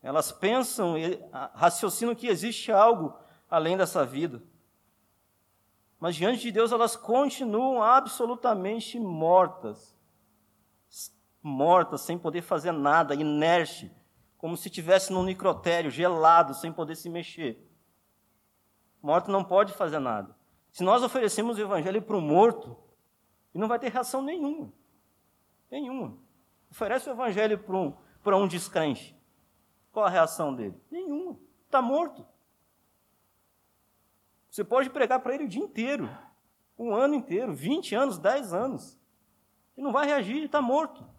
Elas 0.00 0.30
pensam, 0.30 0.94
raciocinam 1.52 2.14
que 2.14 2.28
existe 2.28 2.70
algo 2.70 3.18
além 3.50 3.76
dessa 3.76 4.06
vida. 4.06 4.40
Mas 5.98 6.14
diante 6.14 6.42
de 6.42 6.52
Deus 6.52 6.70
elas 6.70 6.94
continuam 6.94 7.82
absolutamente 7.82 9.00
mortas 9.00 9.95
morta, 11.46 11.96
sem 11.96 12.18
poder 12.18 12.42
fazer 12.42 12.72
nada, 12.72 13.14
inerte, 13.14 13.94
como 14.36 14.56
se 14.56 14.68
estivesse 14.68 15.12
num 15.12 15.22
necrotério, 15.22 15.90
gelado, 15.90 16.52
sem 16.54 16.72
poder 16.72 16.96
se 16.96 17.08
mexer. 17.08 17.64
Morto 19.00 19.30
não 19.30 19.44
pode 19.44 19.72
fazer 19.72 20.00
nada. 20.00 20.36
Se 20.72 20.82
nós 20.82 21.02
oferecemos 21.02 21.56
o 21.56 21.60
evangelho 21.60 22.02
para 22.02 22.16
o 22.16 22.20
morto, 22.20 22.76
ele 23.54 23.60
não 23.60 23.68
vai 23.68 23.78
ter 23.78 23.92
reação 23.92 24.20
nenhuma. 24.20 24.72
Nenhuma. 25.70 26.18
Oferece 26.70 27.08
o 27.08 27.12
evangelho 27.12 27.58
para 27.58 27.76
um, 27.76 27.96
para 28.22 28.36
um 28.36 28.48
descrente. 28.48 29.16
Qual 29.92 30.04
a 30.04 30.10
reação 30.10 30.52
dele? 30.52 30.74
Nenhuma. 30.90 31.38
Está 31.64 31.80
morto. 31.80 32.26
Você 34.50 34.64
pode 34.64 34.90
pregar 34.90 35.20
para 35.20 35.34
ele 35.34 35.44
o 35.44 35.48
dia 35.48 35.62
inteiro, 35.62 36.10
um 36.78 36.94
ano 36.94 37.14
inteiro, 37.14 37.54
20 37.54 37.94
anos, 37.94 38.18
10 38.18 38.52
anos. 38.52 38.98
Ele 39.76 39.84
não 39.84 39.92
vai 39.92 40.06
reagir, 40.06 40.36
ele 40.36 40.46
está 40.46 40.60
morto. 40.60 41.15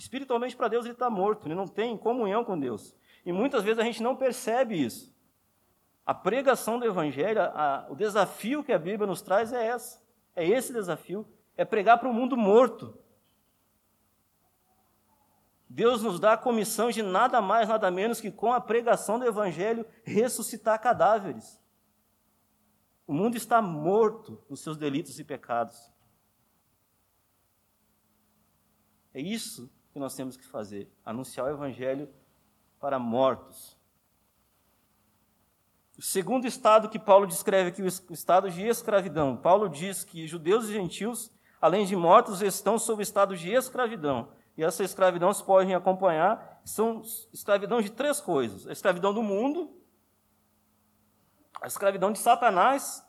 Espiritualmente, 0.00 0.56
para 0.56 0.68
Deus, 0.68 0.86
ele 0.86 0.94
está 0.94 1.10
morto, 1.10 1.46
ele 1.46 1.54
não 1.54 1.68
tem 1.68 1.94
comunhão 1.94 2.42
com 2.42 2.58
Deus. 2.58 2.96
E 3.22 3.30
muitas 3.30 3.62
vezes 3.62 3.78
a 3.78 3.84
gente 3.84 4.02
não 4.02 4.16
percebe 4.16 4.82
isso. 4.82 5.14
A 6.06 6.14
pregação 6.14 6.78
do 6.78 6.86
Evangelho, 6.86 7.42
a, 7.42 7.86
o 7.90 7.94
desafio 7.94 8.64
que 8.64 8.72
a 8.72 8.78
Bíblia 8.78 9.06
nos 9.06 9.20
traz 9.20 9.52
é 9.52 9.62
essa. 9.62 10.02
É 10.34 10.48
esse 10.48 10.72
desafio, 10.72 11.28
é 11.54 11.66
pregar 11.66 11.98
para 11.98 12.08
o 12.08 12.14
mundo 12.14 12.34
morto. 12.34 12.98
Deus 15.68 16.02
nos 16.02 16.18
dá 16.18 16.32
a 16.32 16.38
comissão 16.38 16.90
de 16.90 17.02
nada 17.02 17.42
mais, 17.42 17.68
nada 17.68 17.90
menos 17.90 18.22
que 18.22 18.30
com 18.30 18.54
a 18.54 18.60
pregação 18.60 19.18
do 19.18 19.26
Evangelho 19.26 19.84
ressuscitar 20.02 20.80
cadáveres. 20.80 21.60
O 23.06 23.12
mundo 23.12 23.36
está 23.36 23.60
morto 23.60 24.42
nos 24.48 24.60
seus 24.60 24.78
delitos 24.78 25.20
e 25.20 25.24
pecados. 25.24 25.92
É 29.12 29.20
isso 29.20 29.70
que 29.92 29.98
nós 29.98 30.14
temos 30.14 30.36
que 30.36 30.46
fazer: 30.46 30.90
anunciar 31.04 31.46
o 31.46 31.50
Evangelho 31.50 32.08
para 32.78 32.98
mortos. 32.98 33.78
O 35.98 36.02
segundo 36.02 36.46
estado 36.46 36.88
que 36.88 36.98
Paulo 36.98 37.26
descreve 37.26 37.68
aqui, 37.68 37.82
o 37.82 38.14
estado 38.14 38.50
de 38.50 38.66
escravidão. 38.66 39.36
Paulo 39.36 39.68
diz 39.68 40.02
que 40.02 40.26
judeus 40.26 40.64
e 40.64 40.72
gentios, 40.72 41.30
além 41.60 41.84
de 41.84 41.94
mortos, 41.94 42.40
estão 42.40 42.78
sob 42.78 43.02
estado 43.02 43.36
de 43.36 43.50
escravidão. 43.52 44.32
E 44.56 44.64
essa 44.64 44.82
escravidão 44.82 45.32
se 45.32 45.44
podem 45.44 45.74
acompanhar, 45.74 46.62
são 46.64 47.02
escravidão 47.32 47.82
de 47.82 47.90
três 47.90 48.20
coisas: 48.20 48.66
a 48.66 48.72
escravidão 48.72 49.12
do 49.12 49.22
mundo, 49.22 49.78
a 51.60 51.66
escravidão 51.66 52.10
de 52.10 52.18
Satanás 52.18 53.06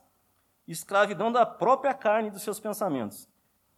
e 0.67 0.73
escravidão 0.73 1.31
da 1.31 1.45
própria 1.45 1.93
carne 1.93 2.27
e 2.27 2.31
dos 2.31 2.41
seus 2.41 2.59
pensamentos. 2.59 3.30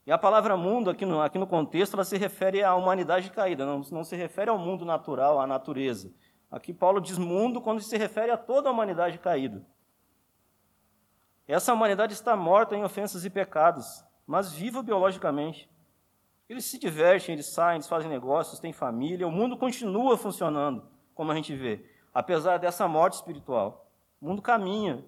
E 0.06 0.12
a 0.12 0.18
palavra 0.18 0.58
mundo, 0.58 0.90
aqui 0.90 1.06
no, 1.06 1.22
aqui 1.22 1.38
no 1.38 1.48
contexto, 1.48 1.94
ela 1.94 2.04
se 2.04 2.18
refere 2.18 2.62
à 2.62 2.76
humanidade 2.76 3.32
caída, 3.32 3.66
não, 3.66 3.82
não 3.92 4.04
se 4.04 4.16
refere 4.16 4.50
ao 4.50 4.58
mundo 4.58 4.84
natural, 4.84 5.40
à 5.40 5.48
natureza. 5.48 6.14
Aqui 6.52 6.74
Paulo 6.74 7.00
diz 7.00 7.18
mundo 7.18 7.62
quando 7.62 7.82
se 7.82 7.98
refere 7.98 8.32
a 8.32 8.38
toda 8.38 8.70
a 8.70 8.72
humanidade 8.72 9.18
caída. 9.18 9.66
Essa 11.48 11.74
humanidade 11.74 12.14
está 12.14 12.36
morta 12.36 12.76
em 12.76 12.84
ofensas 12.84 13.26
e 13.26 13.30
pecados, 13.30 14.04
mas 14.28 14.52
viva 14.52 14.84
biologicamente. 14.84 15.70
Eles 16.48 16.66
se 16.66 16.78
divertem, 16.78 17.34
eles 17.34 17.54
saem, 17.54 17.78
eles 17.78 17.88
fazem 17.88 18.10
negócios, 18.10 18.60
têm 18.60 18.74
família, 18.74 19.28
o 19.28 19.32
mundo 19.32 19.58
continua 19.58 20.18
funcionando, 20.18 20.86
como 21.16 21.32
a 21.32 21.36
gente 21.36 21.56
vê, 21.56 21.86
apesar 22.14 22.58
dessa 22.58 22.88
morte 22.88 23.16
espiritual. 23.16 23.90
O 24.22 24.28
mundo 24.28 24.42
caminha, 24.42 25.04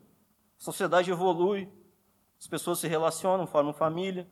a 0.60 0.63
sociedade 0.63 1.12
evolui, 1.12 1.69
as 2.39 2.47
pessoas 2.47 2.79
se 2.79 2.88
relacionam, 2.88 3.45
formam 3.45 3.73
família. 3.73 4.27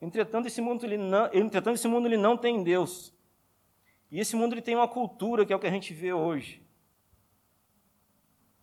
Entretanto, 0.00 0.46
esse 0.46 0.60
mundo 0.60 0.84
ele 0.84 0.96
não, 0.96 1.26
entretanto, 1.32 1.74
esse 1.74 1.88
mundo 1.88 2.06
ele 2.06 2.16
não 2.16 2.36
tem 2.36 2.62
Deus. 2.62 3.12
E 4.10 4.20
esse 4.20 4.36
mundo 4.36 4.54
ele 4.54 4.62
tem 4.62 4.74
uma 4.74 4.88
cultura 4.88 5.44
que 5.44 5.52
é 5.52 5.56
o 5.56 5.58
que 5.58 5.66
a 5.66 5.70
gente 5.70 5.92
vê 5.92 6.12
hoje. 6.12 6.62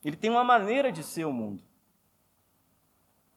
Ele 0.03 0.15
tem 0.15 0.29
uma 0.29 0.43
maneira 0.43 0.91
de 0.91 1.03
ser 1.03 1.25
o 1.25 1.33
mundo. 1.33 1.63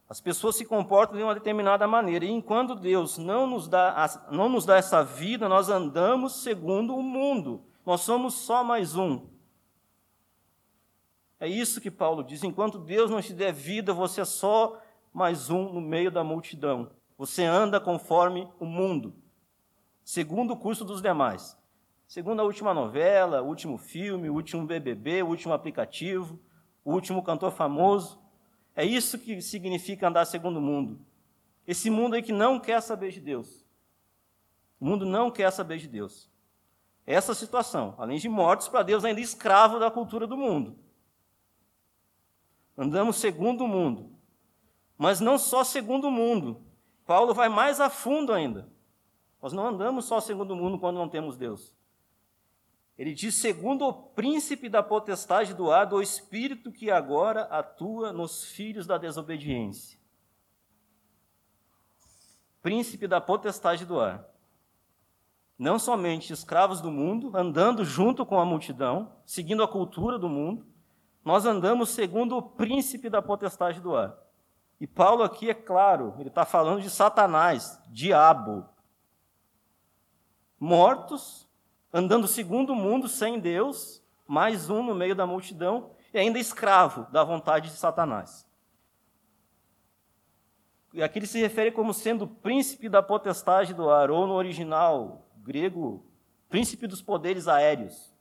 As 0.08 0.20
pessoas 0.20 0.56
se 0.56 0.64
comportam 0.64 1.18
de 1.18 1.22
uma 1.22 1.34
determinada 1.34 1.86
maneira, 1.86 2.24
e 2.24 2.30
enquanto 2.30 2.74
Deus 2.74 3.18
não 3.18 3.46
nos 3.46 3.68
dá, 3.68 4.26
não 4.30 4.48
nos 4.48 4.64
dá 4.64 4.76
essa 4.76 5.04
vida, 5.04 5.48
nós 5.48 5.68
andamos 5.68 6.42
segundo 6.42 6.96
o 6.96 7.02
mundo. 7.02 7.62
Nós 7.84 8.00
somos 8.02 8.34
só 8.34 8.64
mais 8.64 8.96
um. 8.96 9.26
É 11.38 11.46
isso 11.46 11.80
que 11.80 11.90
Paulo 11.90 12.22
diz: 12.22 12.42
enquanto 12.42 12.78
Deus 12.78 13.10
não 13.10 13.20
te 13.20 13.34
der 13.34 13.52
vida, 13.52 13.92
você 13.92 14.22
é 14.22 14.24
só 14.24 14.80
mais 15.12 15.50
um 15.50 15.72
no 15.72 15.80
meio 15.80 16.10
da 16.10 16.24
multidão. 16.24 16.90
Você 17.18 17.44
anda 17.44 17.80
conforme 17.80 18.48
o 18.60 18.64
mundo, 18.64 19.12
segundo 20.04 20.52
o 20.52 20.56
curso 20.56 20.84
dos 20.84 21.02
demais. 21.02 21.58
Segundo 22.06 22.40
a 22.40 22.44
última 22.44 22.72
novela, 22.72 23.42
o 23.42 23.46
último 23.46 23.76
filme, 23.76 24.30
o 24.30 24.34
último 24.34 24.64
BBB, 24.64 25.24
o 25.24 25.26
último 25.26 25.52
aplicativo, 25.52 26.40
o 26.84 26.92
último 26.92 27.22
cantor 27.22 27.50
famoso. 27.50 28.22
É 28.74 28.84
isso 28.84 29.18
que 29.18 29.42
significa 29.42 30.06
andar 30.06 30.24
segundo 30.26 30.58
o 30.58 30.62
mundo. 30.62 31.04
Esse 31.66 31.90
mundo 31.90 32.14
aí 32.14 32.22
que 32.22 32.32
não 32.32 32.60
quer 32.60 32.80
saber 32.80 33.10
de 33.10 33.20
Deus. 33.20 33.66
O 34.80 34.86
mundo 34.86 35.04
não 35.04 35.28
quer 35.28 35.50
saber 35.50 35.78
de 35.78 35.88
Deus. 35.88 36.30
Essa 37.04 37.34
situação, 37.34 37.96
além 37.98 38.18
de 38.18 38.28
mortos 38.28 38.68
para 38.68 38.84
Deus, 38.84 39.04
ainda 39.04 39.20
escravo 39.20 39.80
da 39.80 39.90
cultura 39.90 40.24
do 40.24 40.36
mundo. 40.36 40.78
Andamos 42.76 43.16
segundo 43.16 43.64
o 43.64 43.68
mundo. 43.68 44.12
Mas 44.96 45.18
não 45.18 45.36
só 45.36 45.64
segundo 45.64 46.06
o 46.06 46.12
mundo. 46.12 46.67
Paulo 47.08 47.32
vai 47.32 47.48
mais 47.48 47.80
a 47.80 47.88
fundo 47.88 48.34
ainda. 48.34 48.68
Nós 49.40 49.54
não 49.54 49.66
andamos 49.66 50.04
só 50.04 50.20
segundo 50.20 50.50
o 50.50 50.56
mundo 50.56 50.78
quando 50.78 50.98
não 50.98 51.08
temos 51.08 51.38
Deus. 51.38 51.74
Ele 52.98 53.14
diz: 53.14 53.34
segundo 53.36 53.86
o 53.86 53.94
príncipe 53.94 54.68
da 54.68 54.82
potestade 54.82 55.54
do 55.54 55.70
ar, 55.70 55.86
do 55.86 56.02
espírito 56.02 56.70
que 56.70 56.90
agora 56.90 57.44
atua 57.44 58.12
nos 58.12 58.44
filhos 58.44 58.86
da 58.86 58.98
desobediência. 58.98 59.98
Príncipe 62.60 63.08
da 63.08 63.22
potestade 63.22 63.86
do 63.86 63.98
ar. 63.98 64.28
Não 65.58 65.78
somente 65.78 66.30
escravos 66.30 66.82
do 66.82 66.90
mundo, 66.90 67.34
andando 67.34 67.86
junto 67.86 68.26
com 68.26 68.38
a 68.38 68.44
multidão, 68.44 69.16
seguindo 69.24 69.62
a 69.62 69.68
cultura 69.68 70.18
do 70.18 70.28
mundo, 70.28 70.66
nós 71.24 71.46
andamos 71.46 71.88
segundo 71.88 72.36
o 72.36 72.42
príncipe 72.42 73.08
da 73.08 73.22
potestade 73.22 73.80
do 73.80 73.96
ar. 73.96 74.27
E 74.80 74.86
Paulo 74.86 75.22
aqui 75.22 75.50
é 75.50 75.54
claro, 75.54 76.14
ele 76.18 76.28
está 76.28 76.44
falando 76.44 76.82
de 76.82 76.90
Satanás, 76.90 77.80
diabo. 77.88 78.68
Mortos 80.58 81.48
andando 81.92 82.28
segundo 82.28 82.72
o 82.72 82.76
mundo, 82.76 83.08
sem 83.08 83.38
Deus, 83.38 84.02
mais 84.26 84.68
um 84.70 84.82
no 84.82 84.94
meio 84.94 85.14
da 85.14 85.26
multidão, 85.26 85.90
e 86.12 86.18
ainda 86.18 86.38
escravo 86.38 87.10
da 87.10 87.24
vontade 87.24 87.70
de 87.70 87.76
Satanás. 87.76 88.46
E 90.92 91.02
aqui 91.02 91.18
ele 91.18 91.26
se 91.26 91.40
refere 91.40 91.70
como 91.70 91.92
sendo 91.92 92.26
príncipe 92.26 92.88
da 92.88 93.02
potestade 93.02 93.74
do 93.74 93.90
ar, 93.90 94.10
ou 94.10 94.26
no 94.26 94.34
original 94.34 95.26
grego, 95.38 96.04
príncipe 96.48 96.86
dos 96.86 97.02
poderes 97.02 97.48
aéreos. 97.48 98.14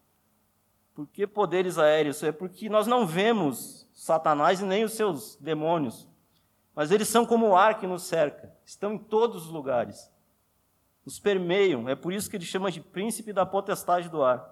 Por 0.93 1.07
que 1.07 1.27
poderes 1.27 1.77
aéreos? 1.77 2.23
É 2.23 2.31
porque 2.31 2.69
nós 2.69 2.87
não 2.87 3.05
vemos 3.05 3.87
Satanás 3.93 4.61
e 4.61 4.65
nem 4.65 4.83
os 4.83 4.93
seus 4.93 5.35
demônios, 5.35 6.07
mas 6.77 6.91
eles 6.91 7.09
são 7.09 7.25
como 7.25 7.49
o 7.49 7.57
ar 7.57 7.77
que 7.77 7.85
nos 7.85 8.03
cerca, 8.03 8.55
estão 8.63 8.93
em 8.93 8.97
todos 8.97 9.47
os 9.47 9.51
lugares 9.51 10.15
nos 11.07 11.21
permeiam. 11.21 11.87
É 11.87 11.95
por 11.95 12.11
isso 12.11 12.29
que 12.29 12.35
ele 12.35 12.43
chama 12.43 12.69
de 12.69 12.81
príncipe 12.81 13.31
da 13.31 13.45
potestade 13.45 14.09
do 14.09 14.21
ar. 14.21 14.45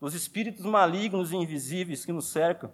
Os 0.00 0.14
espíritos 0.14 0.64
malignos 0.64 1.32
e 1.32 1.36
invisíveis 1.36 2.04
que 2.04 2.12
nos 2.12 2.28
cercam. 2.28 2.72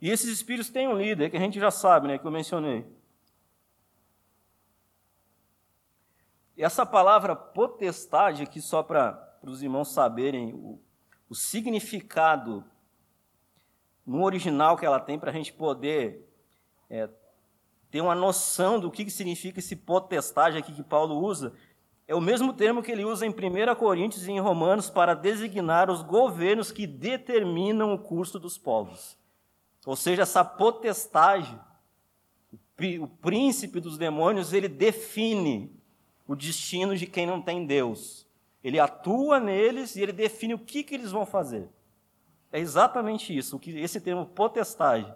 E 0.00 0.08
esses 0.08 0.30
espíritos 0.30 0.70
têm 0.70 0.88
um 0.88 0.96
líder, 0.96 1.28
que 1.28 1.36
a 1.36 1.40
gente 1.40 1.60
já 1.60 1.70
sabe, 1.70 2.08
né, 2.08 2.18
que 2.18 2.26
eu 2.26 2.30
mencionei. 2.30 2.86
Essa 6.56 6.86
palavra 6.86 7.36
potestade, 7.36 8.42
aqui 8.42 8.62
só 8.62 8.82
para 8.82 9.38
os 9.42 9.62
irmãos 9.62 9.92
saberem 9.92 10.54
o, 10.54 10.80
o 11.28 11.34
significado 11.34 12.64
no 14.08 14.24
original 14.24 14.74
que 14.74 14.86
ela 14.86 14.98
tem, 14.98 15.18
para 15.18 15.30
a 15.30 15.34
gente 15.34 15.52
poder 15.52 16.26
é, 16.88 17.10
ter 17.90 18.00
uma 18.00 18.14
noção 18.14 18.80
do 18.80 18.90
que 18.90 19.10
significa 19.10 19.58
esse 19.58 19.76
potestade 19.76 20.56
aqui 20.56 20.72
que 20.72 20.82
Paulo 20.82 21.22
usa, 21.22 21.52
é 22.06 22.14
o 22.14 22.20
mesmo 22.20 22.54
termo 22.54 22.82
que 22.82 22.90
ele 22.90 23.04
usa 23.04 23.26
em 23.26 23.28
1 23.28 23.74
Coríntios 23.74 24.26
e 24.26 24.32
em 24.32 24.40
Romanos 24.40 24.88
para 24.88 25.12
designar 25.12 25.90
os 25.90 26.00
governos 26.00 26.72
que 26.72 26.86
determinam 26.86 27.92
o 27.92 27.98
curso 27.98 28.38
dos 28.38 28.56
povos. 28.56 29.14
Ou 29.84 29.94
seja, 29.94 30.22
essa 30.22 30.42
potestade, 30.42 31.60
o 32.98 33.08
príncipe 33.08 33.78
dos 33.78 33.98
demônios, 33.98 34.54
ele 34.54 34.68
define 34.68 35.70
o 36.26 36.34
destino 36.34 36.96
de 36.96 37.06
quem 37.06 37.26
não 37.26 37.42
tem 37.42 37.66
Deus. 37.66 38.26
Ele 38.64 38.80
atua 38.80 39.38
neles 39.38 39.96
e 39.96 40.02
ele 40.02 40.12
define 40.12 40.54
o 40.54 40.58
que, 40.58 40.82
que 40.82 40.94
eles 40.94 41.12
vão 41.12 41.26
fazer. 41.26 41.68
É 42.50 42.58
exatamente 42.58 43.36
isso, 43.36 43.56
o 43.56 43.60
que 43.60 43.78
esse 43.78 44.00
termo 44.00 44.26
potestade. 44.26 45.12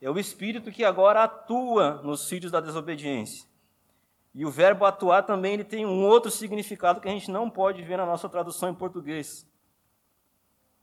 É 0.00 0.10
o 0.10 0.18
Espírito 0.18 0.70
que 0.70 0.84
agora 0.84 1.24
atua 1.24 2.02
nos 2.02 2.28
filhos 2.28 2.52
da 2.52 2.60
desobediência. 2.60 3.48
E 4.34 4.44
o 4.44 4.50
verbo 4.50 4.84
atuar 4.84 5.22
também 5.22 5.54
ele 5.54 5.64
tem 5.64 5.86
um 5.86 6.04
outro 6.04 6.30
significado 6.30 7.00
que 7.00 7.08
a 7.08 7.10
gente 7.10 7.30
não 7.30 7.48
pode 7.48 7.82
ver 7.82 7.96
na 7.96 8.04
nossa 8.04 8.28
tradução 8.28 8.68
em 8.68 8.74
português. 8.74 9.48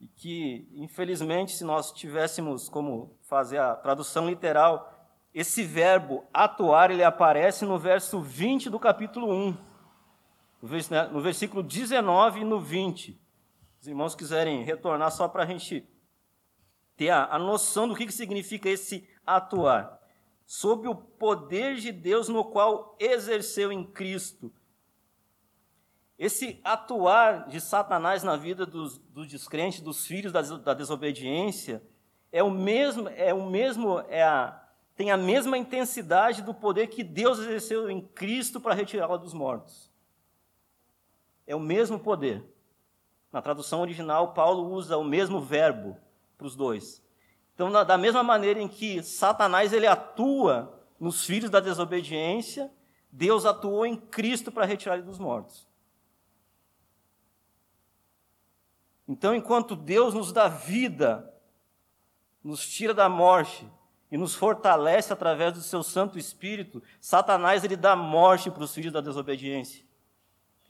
E 0.00 0.08
que, 0.08 0.66
infelizmente, 0.74 1.52
se 1.52 1.62
nós 1.62 1.92
tivéssemos 1.92 2.68
como 2.68 3.16
fazer 3.22 3.58
a 3.58 3.76
tradução 3.76 4.28
literal, 4.28 4.92
esse 5.32 5.62
verbo 5.62 6.24
atuar 6.32 6.90
ele 6.90 7.04
aparece 7.04 7.64
no 7.64 7.78
verso 7.78 8.20
20 8.20 8.68
do 8.68 8.80
capítulo 8.80 9.30
1, 9.30 9.56
no 10.62 11.20
versículo 11.20 11.62
19 11.62 12.40
e 12.40 12.44
no 12.44 12.60
20. 12.60 13.20
Os 13.80 13.88
irmãos 13.88 14.14
quiserem 14.14 14.62
retornar 14.62 15.10
só 15.10 15.26
para 15.26 15.42
a 15.42 15.46
gente 15.46 15.84
ter 16.96 17.10
a, 17.10 17.24
a 17.34 17.38
noção 17.38 17.88
do 17.88 17.96
que, 17.96 18.06
que 18.06 18.12
significa 18.12 18.68
esse 18.68 19.08
atuar, 19.26 20.00
sob 20.46 20.86
o 20.86 20.94
poder 20.94 21.76
de 21.76 21.90
Deus 21.90 22.28
no 22.28 22.44
qual 22.44 22.96
exerceu 23.00 23.72
em 23.72 23.82
Cristo. 23.82 24.52
Esse 26.16 26.60
atuar 26.62 27.48
de 27.48 27.60
Satanás 27.60 28.22
na 28.22 28.36
vida 28.36 28.64
dos, 28.64 28.98
dos 28.98 29.26
descrentes, 29.26 29.80
dos 29.80 30.06
filhos 30.06 30.30
da, 30.30 30.42
da 30.42 30.74
desobediência, 30.74 31.82
é 32.30 32.42
o 32.42 32.50
mesmo, 32.50 33.08
é 33.08 33.34
o 33.34 33.50
mesmo, 33.50 33.98
é 34.08 34.22
a, 34.22 34.62
tem 34.94 35.10
a 35.10 35.16
mesma 35.16 35.58
intensidade 35.58 36.40
do 36.40 36.54
poder 36.54 36.86
que 36.86 37.02
Deus 37.02 37.40
exerceu 37.40 37.90
em 37.90 38.00
Cristo 38.00 38.60
para 38.60 38.74
retirá-la 38.74 39.16
dos 39.16 39.34
mortos. 39.34 39.91
É 41.46 41.54
o 41.56 41.60
mesmo 41.60 41.98
poder. 41.98 42.44
Na 43.32 43.40
tradução 43.40 43.80
original, 43.80 44.34
Paulo 44.34 44.70
usa 44.70 44.96
o 44.96 45.04
mesmo 45.04 45.40
verbo 45.40 45.96
para 46.36 46.46
os 46.46 46.54
dois. 46.54 47.02
Então, 47.54 47.70
da 47.70 47.96
mesma 47.96 48.22
maneira 48.22 48.60
em 48.60 48.68
que 48.68 49.02
Satanás 49.02 49.72
ele 49.72 49.86
atua 49.86 50.78
nos 50.98 51.24
filhos 51.24 51.50
da 51.50 51.60
desobediência, 51.60 52.70
Deus 53.10 53.44
atuou 53.44 53.84
em 53.84 53.96
Cristo 53.96 54.50
para 54.50 54.64
retirar 54.64 54.94
ele 54.94 55.04
dos 55.04 55.18
mortos. 55.18 55.68
Então, 59.06 59.34
enquanto 59.34 59.76
Deus 59.76 60.14
nos 60.14 60.32
dá 60.32 60.48
vida, 60.48 61.32
nos 62.42 62.66
tira 62.66 62.94
da 62.94 63.08
morte 63.08 63.68
e 64.10 64.16
nos 64.16 64.34
fortalece 64.34 65.12
através 65.12 65.52
do 65.52 65.60
seu 65.60 65.82
Santo 65.82 66.18
Espírito, 66.18 66.82
Satanás 67.00 67.64
ele 67.64 67.76
dá 67.76 67.94
morte 67.94 68.50
para 68.50 68.62
os 68.62 68.74
filhos 68.74 68.92
da 68.92 69.00
desobediência. 69.00 69.84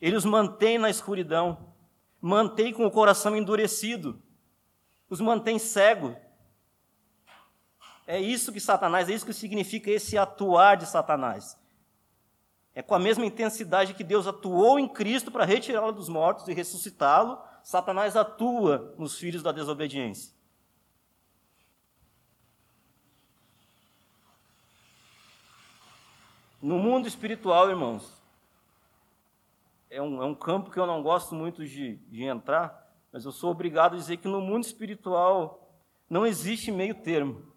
Ele 0.03 0.17
os 0.17 0.25
mantém 0.25 0.77
na 0.77 0.89
escuridão, 0.89 1.73
mantém 2.19 2.73
com 2.73 2.85
o 2.85 2.91
coração 2.91 3.37
endurecido, 3.37 4.21
os 5.09 5.21
mantém 5.21 5.57
cegos, 5.57 6.13
é 8.05 8.19
isso 8.19 8.51
que 8.51 8.59
Satanás, 8.59 9.07
é 9.07 9.13
isso 9.13 9.25
que 9.25 9.31
significa 9.31 9.89
esse 9.89 10.17
atuar 10.17 10.75
de 10.75 10.85
Satanás. 10.85 11.57
É 12.75 12.81
com 12.81 12.93
a 12.93 12.99
mesma 12.99 13.25
intensidade 13.25 13.93
que 13.93 14.03
Deus 14.03 14.27
atuou 14.27 14.77
em 14.77 14.89
Cristo 14.89 15.31
para 15.31 15.45
retirá-lo 15.45 15.93
dos 15.93 16.09
mortos 16.09 16.49
e 16.49 16.53
ressuscitá-lo, 16.53 17.41
Satanás 17.63 18.17
atua 18.17 18.93
nos 18.97 19.17
filhos 19.17 19.41
da 19.41 19.53
desobediência. 19.53 20.33
No 26.61 26.77
mundo 26.77 27.07
espiritual, 27.07 27.69
irmãos, 27.69 28.21
é 29.93 30.01
um, 30.01 30.21
é 30.23 30.25
um 30.25 30.33
campo 30.33 30.71
que 30.71 30.79
eu 30.79 30.87
não 30.87 31.03
gosto 31.03 31.35
muito 31.35 31.63
de, 31.63 31.97
de 32.09 32.23
entrar, 32.23 32.83
mas 33.11 33.25
eu 33.25 33.31
sou 33.31 33.51
obrigado 33.51 33.93
a 33.93 33.97
dizer 33.97 34.17
que 34.17 34.27
no 34.27 34.41
mundo 34.41 34.63
espiritual 34.63 35.69
não 36.09 36.25
existe 36.25 36.71
meio 36.71 36.95
termo. 36.95 37.53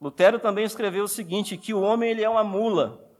Lutero 0.00 0.38
também 0.38 0.64
escreveu 0.64 1.02
o 1.04 1.08
seguinte, 1.08 1.56
que 1.56 1.74
o 1.74 1.80
homem 1.80 2.10
ele 2.10 2.22
é 2.22 2.28
uma 2.28 2.44
mula. 2.44 3.10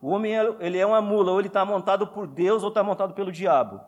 O 0.00 0.08
homem 0.08 0.32
ele 0.58 0.78
é 0.78 0.84
uma 0.84 1.00
mula, 1.00 1.30
ou 1.30 1.38
ele 1.38 1.46
está 1.46 1.64
montado 1.64 2.08
por 2.08 2.26
Deus 2.26 2.64
ou 2.64 2.68
está 2.68 2.82
montado 2.82 3.14
pelo 3.14 3.30
diabo. 3.30 3.80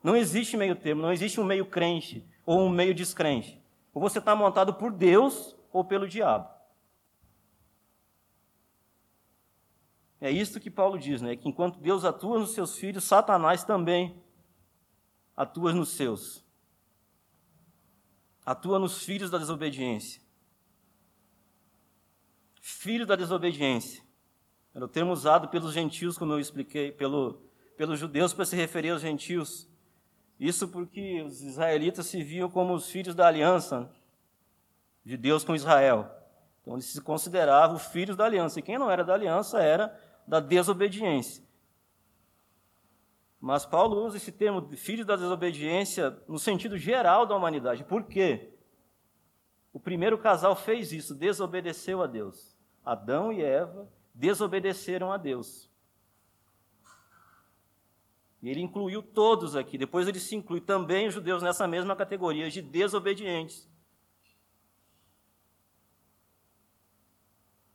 Não 0.00 0.16
existe 0.16 0.56
meio 0.56 0.76
termo, 0.76 1.02
não 1.02 1.12
existe 1.12 1.40
um 1.40 1.44
meio 1.44 1.66
crente 1.66 2.24
ou 2.46 2.60
um 2.60 2.68
meio 2.68 2.94
descrente. 2.94 3.60
Ou 3.92 4.00
você 4.00 4.20
está 4.20 4.36
montado 4.36 4.74
por 4.74 4.92
Deus 4.92 5.56
ou 5.72 5.84
pelo 5.84 6.06
diabo. 6.08 6.48
É 10.22 10.30
isso 10.30 10.60
que 10.60 10.70
Paulo 10.70 10.96
diz, 11.00 11.20
né? 11.20 11.34
Que 11.34 11.48
enquanto 11.48 11.80
Deus 11.80 12.04
atua 12.04 12.38
nos 12.38 12.52
seus 12.52 12.78
filhos, 12.78 13.02
Satanás 13.02 13.64
também 13.64 14.22
atua 15.36 15.72
nos 15.72 15.88
seus. 15.88 16.44
Atua 18.46 18.78
nos 18.78 19.02
filhos 19.02 19.30
da 19.30 19.38
desobediência. 19.38 20.22
Filho 22.60 23.04
da 23.04 23.16
desobediência. 23.16 24.00
Era 24.72 24.84
o 24.84 24.88
termo 24.88 25.10
usado 25.10 25.48
pelos 25.48 25.72
gentios, 25.72 26.16
como 26.16 26.34
eu 26.34 26.38
expliquei, 26.38 26.92
pelo, 26.92 27.42
pelos 27.76 27.98
judeus 27.98 28.32
para 28.32 28.44
se 28.44 28.54
referir 28.54 28.90
aos 28.90 29.02
gentios. 29.02 29.68
Isso 30.38 30.68
porque 30.68 31.20
os 31.22 31.42
israelitas 31.42 32.06
se 32.06 32.22
viam 32.22 32.48
como 32.48 32.74
os 32.74 32.88
filhos 32.88 33.16
da 33.16 33.26
aliança 33.26 33.92
de 35.04 35.16
Deus 35.16 35.42
com 35.42 35.56
Israel. 35.56 36.08
Então 36.60 36.74
eles 36.74 36.86
se 36.86 37.00
consideravam 37.00 37.76
filhos 37.76 38.16
da 38.16 38.24
aliança. 38.24 38.60
E 38.60 38.62
quem 38.62 38.78
não 38.78 38.88
era 38.88 39.02
da 39.02 39.14
aliança 39.14 39.60
era 39.60 40.11
da 40.26 40.40
desobediência. 40.40 41.44
Mas 43.40 43.66
Paulo 43.66 44.04
usa 44.04 44.18
esse 44.18 44.30
termo 44.30 44.76
filho 44.76 45.04
da 45.04 45.16
desobediência 45.16 46.16
no 46.28 46.38
sentido 46.38 46.78
geral 46.78 47.26
da 47.26 47.34
humanidade. 47.34 47.82
Por 47.82 48.04
quê? 48.04 48.52
O 49.72 49.80
primeiro 49.80 50.16
casal 50.18 50.54
fez 50.54 50.92
isso, 50.92 51.14
desobedeceu 51.14 52.02
a 52.02 52.06
Deus. 52.06 52.56
Adão 52.84 53.32
e 53.32 53.42
Eva 53.42 53.88
desobedeceram 54.14 55.10
a 55.10 55.16
Deus. 55.16 55.68
E 58.42 58.50
ele 58.50 58.60
incluiu 58.60 59.02
todos 59.02 59.56
aqui. 59.56 59.78
Depois 59.78 60.06
ele 60.06 60.20
se 60.20 60.34
inclui 60.36 60.60
também 60.60 61.06
os 61.06 61.14
judeus 61.14 61.42
nessa 61.42 61.66
mesma 61.66 61.96
categoria 61.96 62.50
de 62.50 62.60
desobedientes. 62.60 63.71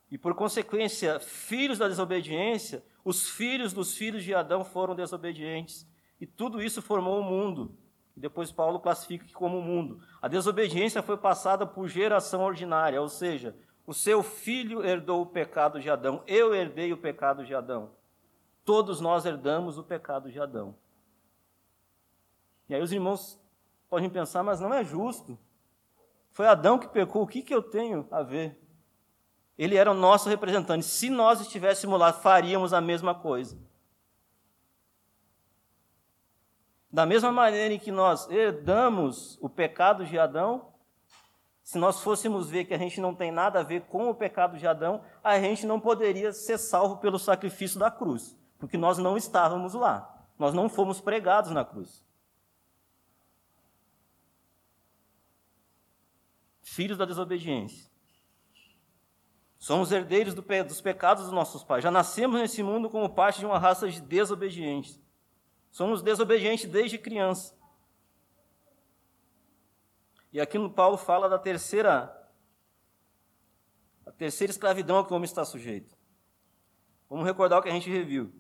E 0.10 0.18
por 0.18 0.34
consequência, 0.34 1.20
filhos 1.20 1.80
da 1.80 1.88
desobediência, 1.88 2.84
os 3.04 3.30
filhos 3.30 3.74
dos 3.74 3.96
filhos 3.96 4.24
de 4.24 4.34
Adão 4.34 4.64
foram 4.64 4.96
desobedientes. 4.96 5.88
E 6.20 6.26
tudo 6.26 6.62
isso 6.62 6.82
formou 6.82 7.20
o 7.20 7.24
mundo. 7.24 7.78
E 8.16 8.20
depois 8.20 8.52
Paulo 8.52 8.80
classifica 8.80 9.26
como 9.34 9.62
mundo. 9.62 10.02
A 10.22 10.28
desobediência 10.28 11.04
foi 11.04 11.18
passada 11.18 11.66
por 11.66 11.88
geração 11.88 12.42
ordinária, 12.42 13.02
ou 13.02 13.10
seja, 13.10 13.56
o 13.86 13.94
seu 13.94 14.24
filho 14.24 14.84
herdou 14.84 15.22
o 15.22 15.26
pecado 15.26 15.80
de 15.80 15.90
Adão, 15.90 16.24
eu 16.26 16.54
herdei 16.54 16.92
o 16.92 16.98
pecado 16.98 17.46
de 17.46 17.54
Adão. 17.54 17.92
Todos 18.66 19.00
nós 19.00 19.26
herdamos 19.26 19.78
o 19.78 19.84
pecado 19.84 20.32
de 20.32 20.40
Adão. 20.40 20.76
E 22.68 22.76
aí 22.76 22.82
os 22.82 22.92
irmãos 22.92 23.40
podem 23.90 24.10
pensar, 24.10 24.44
mas 24.44 24.60
não 24.60 24.74
é 24.74 24.84
justo. 24.84 25.38
Foi 26.32 26.48
Adão 26.48 26.78
que 26.78 26.88
pecou, 26.90 27.24
o 27.24 27.28
que, 27.28 27.42
que 27.42 27.54
eu 27.54 27.62
tenho 27.62 28.08
a 28.12 28.22
ver? 28.22 28.60
Ele 29.58 29.76
era 29.76 29.92
o 29.92 29.96
nosso 29.96 30.30
representante. 30.30 30.86
Se 30.86 31.10
nós 31.10 31.42
estivéssemos 31.42 32.00
lá, 32.00 32.14
faríamos 32.14 32.74
a 32.74 32.80
mesma 32.80 33.16
coisa. 33.16 33.58
Da 36.92 37.06
mesma 37.06 37.32
maneira 37.32 37.74
em 37.74 37.80
que 37.80 37.92
nós 37.92 38.30
herdamos 38.30 39.38
o 39.42 39.50
pecado 39.50 40.06
de 40.06 40.18
Adão, 40.18 40.74
se 41.64 41.78
nós 41.78 42.02
fôssemos 42.02 42.50
ver 42.50 42.66
que 42.66 42.74
a 42.74 42.78
gente 42.78 43.02
não 43.02 43.14
tem 43.14 43.32
nada 43.32 43.60
a 43.60 43.64
ver 43.64 43.82
com 43.82 44.10
o 44.10 44.16
pecado 44.16 44.58
de 44.58 44.66
Adão, 44.66 45.04
a 45.24 45.38
gente 45.40 45.66
não 45.66 45.80
poderia 45.80 46.32
ser 46.32 46.58
salvo 46.58 46.98
pelo 46.98 47.20
sacrifício 47.20 47.78
da 47.78 47.92
cruz, 47.92 48.38
porque 48.58 48.78
nós 48.78 48.98
não 48.98 49.18
estávamos 49.18 49.74
lá. 49.74 50.26
Nós 50.40 50.54
não 50.54 50.70
fomos 50.70 51.02
pregados 51.02 51.52
na 51.52 51.66
cruz. 51.66 52.06
Filhos 56.62 56.98
da 56.98 57.06
desobediência. 57.06 57.87
Somos 59.60 59.92
herdeiros 59.92 60.34
do 60.34 60.42
dos 60.42 60.82
pecados 60.82 61.24
dos 61.24 61.34
nossos 61.34 61.64
pais. 61.64 61.84
Já 61.84 61.90
nascemos 61.90 62.40
nesse 62.40 62.62
mundo 62.62 62.90
como 62.90 63.10
parte 63.10 63.40
de 63.40 63.46
uma 63.46 63.58
raça 63.58 63.90
de 63.90 64.00
desobedientes. 64.00 65.00
Somos 65.72 66.02
desobedientes 66.02 66.70
desde 66.70 66.98
criança. 66.98 67.56
E 70.32 70.40
aqui 70.40 70.58
no 70.58 70.70
Paulo 70.70 70.98
fala 70.98 71.28
da 71.28 71.40
terceira 71.40 72.14
a 74.06 74.12
terceira 74.12 74.52
escravidão 74.52 75.00
a 75.00 75.06
que 75.06 75.12
o 75.12 75.16
homem 75.16 75.26
está 75.26 75.44
sujeito. 75.44 75.98
Vamos 77.10 77.26
recordar 77.26 77.60
o 77.60 77.62
que 77.62 77.70
a 77.70 77.74
gente 77.74 77.90
reviu. 77.90 78.32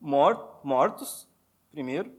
Mort, 0.00 0.64
mortos, 0.64 1.28
primeiro, 1.70 2.14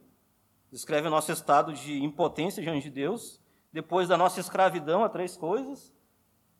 descreve 0.71 1.07
o 1.07 1.11
nosso 1.11 1.31
estado 1.31 1.73
de 1.73 2.03
impotência 2.03 2.61
diante 2.61 2.83
de 2.83 2.89
Deus. 2.89 3.41
Depois 3.71 4.07
da 4.07 4.17
nossa 4.17 4.39
escravidão 4.39 5.03
a 5.03 5.09
três 5.09 5.35
coisas 5.35 5.93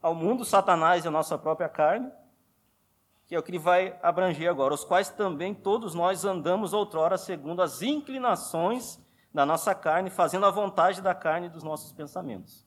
ao 0.01 0.13
mundo, 0.13 0.45
Satanás 0.45 1.05
e 1.05 1.07
a 1.07 1.11
nossa 1.11 1.37
própria 1.37 1.69
carne, 1.69 2.11
que 3.25 3.35
é 3.35 3.39
o 3.39 3.43
que 3.43 3.51
ele 3.51 3.59
vai 3.59 3.99
abranger 4.01 4.49
agora, 4.49 4.73
os 4.73 4.85
quais 4.85 5.09
também 5.09 5.53
todos 5.53 5.93
nós 5.93 6.23
andamos 6.23 6.73
outrora 6.73 7.17
segundo 7.17 7.61
as 7.61 7.81
inclinações 7.81 8.99
da 9.33 9.45
nossa 9.45 9.75
carne, 9.75 10.09
fazendo 10.09 10.45
a 10.45 10.51
vontade 10.51 11.01
da 11.01 11.13
carne 11.13 11.47
e 11.47 11.49
dos 11.49 11.61
nossos 11.61 11.91
pensamentos. 11.91 12.65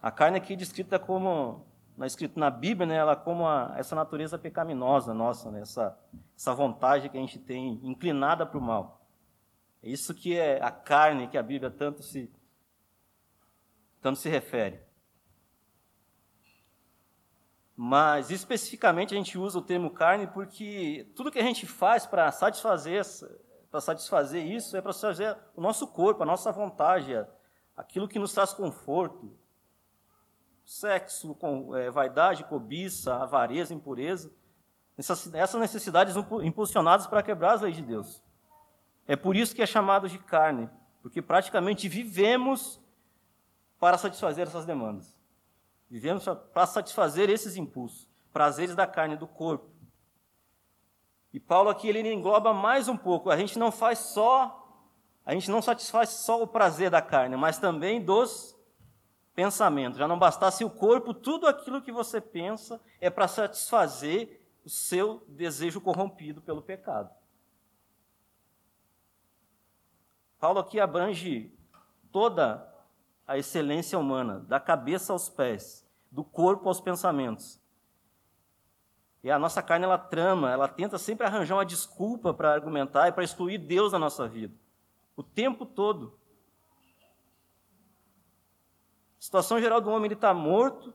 A 0.00 0.10
carne 0.10 0.38
aqui 0.38 0.54
é 0.54 0.56
descrita 0.56 0.98
como, 0.98 1.66
na 1.96 2.06
escrito 2.06 2.40
na 2.40 2.48
Bíblia, 2.50 2.86
né, 2.86 2.96
ela 2.96 3.14
como 3.14 3.46
a, 3.46 3.74
essa 3.76 3.94
natureza 3.94 4.38
pecaminosa 4.38 5.12
nossa, 5.12 5.50
né, 5.50 5.60
essa, 5.60 5.98
essa 6.34 6.54
vontade 6.54 7.10
que 7.10 7.18
a 7.18 7.20
gente 7.20 7.38
tem 7.38 7.78
inclinada 7.82 8.46
para 8.46 8.58
o 8.58 8.62
mal. 8.62 9.06
É 9.82 9.90
isso 9.90 10.14
que 10.14 10.36
é 10.36 10.62
a 10.62 10.70
carne 10.70 11.28
que 11.28 11.36
a 11.36 11.42
Bíblia 11.42 11.70
tanto 11.70 12.02
se 12.02 12.32
tanto 14.00 14.18
se 14.18 14.28
refere. 14.28 14.80
Mas 17.76 18.30
especificamente 18.30 19.14
a 19.14 19.16
gente 19.16 19.38
usa 19.38 19.58
o 19.58 19.62
termo 19.62 19.90
carne 19.90 20.26
porque 20.26 21.10
tudo 21.16 21.30
que 21.30 21.38
a 21.38 21.42
gente 21.42 21.66
faz 21.66 22.06
para 22.06 22.30
satisfazer, 22.30 23.02
para 23.70 23.80
satisfazer 23.80 24.44
isso 24.44 24.76
é 24.76 24.82
para 24.82 24.92
satisfazer 24.92 25.36
o 25.56 25.60
nosso 25.60 25.86
corpo, 25.86 26.22
a 26.22 26.26
nossa 26.26 26.52
vontade, 26.52 27.14
aquilo 27.76 28.06
que 28.06 28.18
nos 28.18 28.34
traz 28.34 28.52
conforto. 28.52 29.34
Sexo, 30.64 31.36
é, 31.74 31.90
vaidade, 31.90 32.44
cobiça, 32.44 33.14
avareza, 33.14 33.72
impureza. 33.72 34.30
Essas 34.98 35.54
necessidades 35.54 36.14
impulsionadas 36.42 37.06
para 37.06 37.22
quebrar 37.22 37.54
as 37.54 37.62
leis 37.62 37.76
de 37.76 37.82
Deus. 37.82 38.22
É 39.06 39.16
por 39.16 39.34
isso 39.34 39.54
que 39.54 39.62
é 39.62 39.66
chamado 39.66 40.08
de 40.08 40.18
carne, 40.18 40.68
porque 41.00 41.22
praticamente 41.22 41.88
vivemos 41.88 42.79
para 43.80 43.96
satisfazer 43.96 44.46
essas 44.46 44.66
demandas. 44.66 45.18
Vivemos 45.88 46.24
para 46.52 46.66
satisfazer 46.66 47.30
esses 47.30 47.56
impulsos, 47.56 48.06
prazeres 48.32 48.76
da 48.76 48.86
carne, 48.86 49.16
do 49.16 49.26
corpo. 49.26 49.68
E 51.32 51.40
Paulo 51.40 51.70
aqui 51.70 51.88
ele 51.88 52.12
engloba 52.12 52.52
mais 52.52 52.88
um 52.88 52.96
pouco. 52.96 53.30
A 53.30 53.36
gente 53.36 53.58
não 53.58 53.72
faz 53.72 53.98
só, 53.98 54.86
a 55.24 55.32
gente 55.32 55.50
não 55.50 55.62
satisfaz 55.62 56.10
só 56.10 56.42
o 56.42 56.46
prazer 56.46 56.90
da 56.90 57.00
carne, 57.00 57.36
mas 57.36 57.58
também 57.58 58.04
dos 58.04 58.54
pensamentos. 59.34 59.98
Já 59.98 60.06
não 60.06 60.18
bastasse 60.18 60.64
o 60.64 60.70
corpo, 60.70 61.14
tudo 61.14 61.46
aquilo 61.46 61.82
que 61.82 61.90
você 61.90 62.20
pensa 62.20 62.80
é 63.00 63.08
para 63.08 63.26
satisfazer 63.26 64.40
o 64.64 64.68
seu 64.68 65.24
desejo 65.26 65.80
corrompido 65.80 66.42
pelo 66.42 66.60
pecado. 66.60 67.10
Paulo 70.38 70.58
aqui 70.58 70.78
abrange 70.78 71.52
toda 72.12 72.69
a 73.30 73.38
excelência 73.38 73.96
humana, 73.96 74.40
da 74.48 74.58
cabeça 74.58 75.12
aos 75.12 75.28
pés, 75.28 75.88
do 76.10 76.24
corpo 76.24 76.66
aos 76.66 76.80
pensamentos. 76.80 77.60
E 79.22 79.30
a 79.30 79.38
nossa 79.38 79.62
carne, 79.62 79.84
ela 79.84 79.96
trama, 79.96 80.50
ela 80.50 80.66
tenta 80.66 80.98
sempre 80.98 81.24
arranjar 81.24 81.54
uma 81.54 81.64
desculpa 81.64 82.34
para 82.34 82.52
argumentar 82.52 83.06
e 83.06 83.12
para 83.12 83.22
excluir 83.22 83.58
Deus 83.58 83.92
da 83.92 84.00
nossa 84.00 84.26
vida. 84.26 84.52
O 85.14 85.22
tempo 85.22 85.64
todo. 85.64 86.18
A 89.16 89.22
situação 89.22 89.60
geral 89.60 89.80
do 89.80 89.90
homem, 89.90 90.06
ele 90.06 90.14
está 90.14 90.34
morto, 90.34 90.92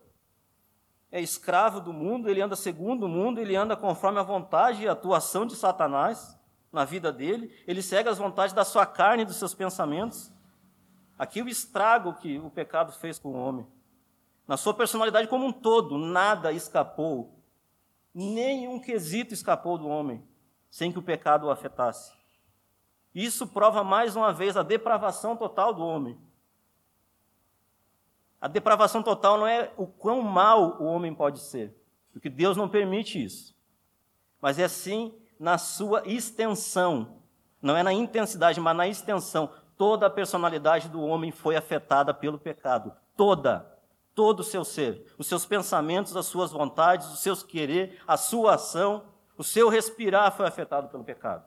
é 1.10 1.22
escravo 1.22 1.80
do 1.80 1.94
mundo, 1.94 2.30
ele 2.30 2.42
anda 2.42 2.58
segundo 2.58 3.06
o 3.06 3.10
mundo, 3.10 3.40
ele 3.40 3.56
anda 3.56 3.78
conforme 3.78 4.20
a 4.20 4.24
vontade 4.24 4.84
e 4.84 4.90
a 4.90 4.92
atuação 4.92 5.46
de 5.46 5.56
Satanás 5.56 6.38
na 6.70 6.84
vida 6.84 7.14
dele, 7.14 7.50
ele 7.66 7.82
segue 7.82 8.10
as 8.10 8.18
vontades 8.18 8.54
da 8.54 8.66
sua 8.66 8.86
carne 8.86 9.24
e 9.24 9.26
dos 9.26 9.38
seus 9.38 9.54
pensamentos. 9.54 10.35
Aqui 11.18 11.42
o 11.42 11.48
estrago 11.48 12.14
que 12.16 12.38
o 12.40 12.50
pecado 12.50 12.92
fez 12.92 13.18
com 13.18 13.30
o 13.30 13.36
homem. 13.36 13.66
Na 14.48 14.58
sua 14.58 14.74
personalidade 14.74 15.28
como 15.28 15.46
um 15.46 15.52
todo, 15.52 15.98
nada 15.98 16.52
escapou. 16.52 17.40
Nenhum 18.14 18.80
quesito 18.80 19.34
escapou 19.34 19.78
do 19.78 19.88
homem 19.88 20.24
sem 20.70 20.92
que 20.92 21.00
o 21.00 21.04
pecado 21.04 21.48
o 21.48 21.50
afetasse. 21.50 22.14
Isso 23.14 23.48
prova 23.48 23.82
mais 23.82 24.18
uma 24.18 24.34
vez 24.34 24.58
a 24.58 24.62
depravação 24.62 25.38
total 25.38 25.74
do 25.74 25.82
homem. 25.82 26.18
A 28.42 28.50
depravação 28.50 29.02
total 29.02 29.38
não 29.38 29.48
é 29.48 29.72
o 29.78 29.88
quão 29.88 30.22
mal 30.22 30.82
o 30.82 30.84
homem 30.84 31.16
pode 31.16 31.40
ser, 31.40 31.74
porque 32.12 32.30
Deus 32.30 32.58
não 32.58 32.68
permite 32.68 33.24
isso. 33.24 33.56
Mas 34.42 34.60
é 34.60 34.68
sim 34.68 35.18
na 35.40 35.58
sua 35.58 36.06
extensão, 36.06 37.22
não 37.62 37.76
é 37.76 37.82
na 37.82 37.94
intensidade, 37.94 38.60
mas 38.60 38.76
na 38.76 38.88
extensão. 38.88 39.50
Toda 39.78 40.08
a 40.08 40.10
personalidade 40.10 40.88
do 40.90 41.02
homem 41.02 41.32
foi 41.32 41.56
afetada 41.56 42.14
pelo 42.14 42.40
pecado. 42.40 42.94
Toda. 43.16 43.72
Todo 44.14 44.40
o 44.40 44.44
seu 44.44 44.64
ser. 44.64 45.14
Os 45.18 45.28
seus 45.28 45.46
pensamentos, 45.46 46.16
as 46.16 46.26
suas 46.26 46.52
vontades, 46.52 47.12
os 47.12 47.20
seus 47.20 47.44
querer, 47.44 48.02
a 48.08 48.16
sua 48.16 48.56
ação, 48.56 49.04
o 49.38 49.44
seu 49.44 49.68
respirar 49.68 50.32
foi 50.32 50.48
afetado 50.48 50.88
pelo 50.88 51.04
pecado. 51.04 51.46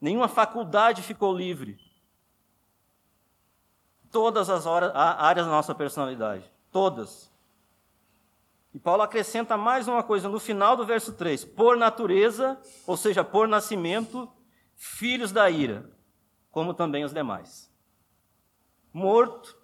Nenhuma 0.00 0.28
faculdade 0.28 1.02
ficou 1.02 1.36
livre. 1.36 1.76
Todas 4.12 4.48
as 4.48 4.64
áreas 4.66 5.44
da 5.44 5.52
nossa 5.52 5.74
personalidade. 5.74 6.50
Todas. 6.70 7.27
E 8.78 8.80
Paulo 8.80 9.02
acrescenta 9.02 9.56
mais 9.56 9.88
uma 9.88 10.04
coisa 10.04 10.28
no 10.28 10.38
final 10.38 10.76
do 10.76 10.86
verso 10.86 11.12
3: 11.12 11.44
por 11.44 11.76
natureza, 11.76 12.56
ou 12.86 12.96
seja, 12.96 13.24
por 13.24 13.48
nascimento, 13.48 14.32
filhos 14.76 15.32
da 15.32 15.50
ira, 15.50 15.90
como 16.48 16.72
também 16.72 17.02
os 17.02 17.12
demais. 17.12 17.74
Morto, 18.92 19.58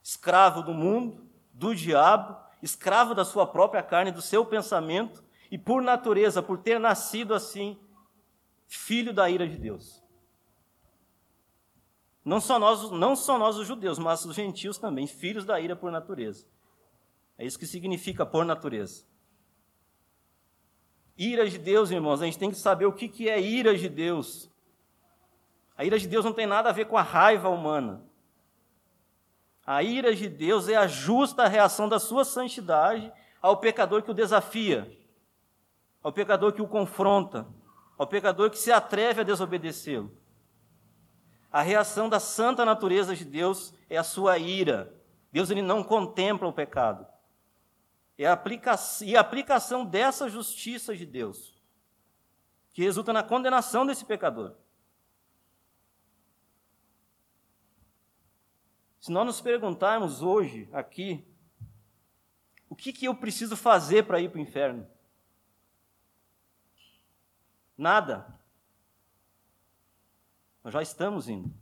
escravo 0.00 0.62
do 0.62 0.72
mundo, 0.72 1.28
do 1.52 1.74
diabo, 1.74 2.36
escravo 2.62 3.16
da 3.16 3.24
sua 3.24 3.48
própria 3.48 3.82
carne, 3.82 4.12
do 4.12 4.22
seu 4.22 4.46
pensamento, 4.46 5.24
e 5.50 5.58
por 5.58 5.82
natureza, 5.82 6.40
por 6.40 6.56
ter 6.58 6.78
nascido 6.78 7.34
assim, 7.34 7.76
filho 8.68 9.12
da 9.12 9.28
ira 9.28 9.48
de 9.48 9.56
Deus. 9.56 10.00
Não 12.24 12.40
só 12.40 12.60
nós, 12.60 12.92
não 12.92 13.16
só 13.16 13.36
nós 13.36 13.56
os 13.56 13.66
judeus, 13.66 13.98
mas 13.98 14.24
os 14.24 14.36
gentios 14.36 14.78
também, 14.78 15.08
filhos 15.08 15.44
da 15.44 15.58
ira 15.58 15.74
por 15.74 15.90
natureza. 15.90 16.46
É 17.42 17.44
isso 17.44 17.58
que 17.58 17.66
significa 17.66 18.24
por 18.24 18.44
natureza. 18.44 19.04
Ira 21.18 21.50
de 21.50 21.58
Deus, 21.58 21.90
irmãos, 21.90 22.22
a 22.22 22.24
gente 22.24 22.38
tem 22.38 22.52
que 22.52 22.56
saber 22.56 22.86
o 22.86 22.92
que 22.92 23.28
é 23.28 23.40
ira 23.40 23.76
de 23.76 23.88
Deus. 23.88 24.48
A 25.76 25.84
ira 25.84 25.98
de 25.98 26.06
Deus 26.06 26.24
não 26.24 26.32
tem 26.32 26.46
nada 26.46 26.68
a 26.68 26.72
ver 26.72 26.86
com 26.86 26.96
a 26.96 27.02
raiva 27.02 27.48
humana. 27.48 28.00
A 29.66 29.82
ira 29.82 30.14
de 30.14 30.28
Deus 30.28 30.68
é 30.68 30.76
a 30.76 30.86
justa 30.86 31.48
reação 31.48 31.88
da 31.88 31.98
sua 31.98 32.24
santidade 32.24 33.12
ao 33.40 33.56
pecador 33.56 34.04
que 34.04 34.12
o 34.12 34.14
desafia, 34.14 34.96
ao 36.00 36.12
pecador 36.12 36.52
que 36.52 36.62
o 36.62 36.68
confronta, 36.68 37.44
ao 37.98 38.06
pecador 38.06 38.50
que 38.50 38.58
se 38.58 38.70
atreve 38.70 39.22
a 39.22 39.24
desobedecê-lo. 39.24 40.16
A 41.50 41.60
reação 41.60 42.08
da 42.08 42.20
santa 42.20 42.64
natureza 42.64 43.16
de 43.16 43.24
Deus 43.24 43.74
é 43.90 43.96
a 43.96 44.04
sua 44.04 44.38
ira. 44.38 44.94
Deus 45.32 45.50
ele 45.50 45.60
não 45.60 45.82
contempla 45.82 46.46
o 46.46 46.52
pecado. 46.52 47.10
É 48.18 48.26
a 48.26 48.32
aplicação, 48.32 49.06
e 49.06 49.16
a 49.16 49.20
aplicação 49.20 49.84
dessa 49.84 50.28
justiça 50.28 50.96
de 50.96 51.06
Deus, 51.06 51.60
que 52.72 52.82
resulta 52.82 53.12
na 53.12 53.22
condenação 53.22 53.84
desse 53.86 54.04
pecador. 54.04 54.54
Se 59.00 59.10
nós 59.10 59.26
nos 59.26 59.40
perguntarmos 59.40 60.22
hoje, 60.22 60.68
aqui, 60.72 61.26
o 62.68 62.76
que, 62.76 62.92
que 62.92 63.06
eu 63.06 63.14
preciso 63.14 63.56
fazer 63.56 64.06
para 64.06 64.20
ir 64.20 64.30
para 64.30 64.38
o 64.38 64.42
inferno? 64.42 64.86
Nada. 67.76 68.38
Nós 70.62 70.72
já 70.72 70.80
estamos 70.80 71.28
indo. 71.28 71.52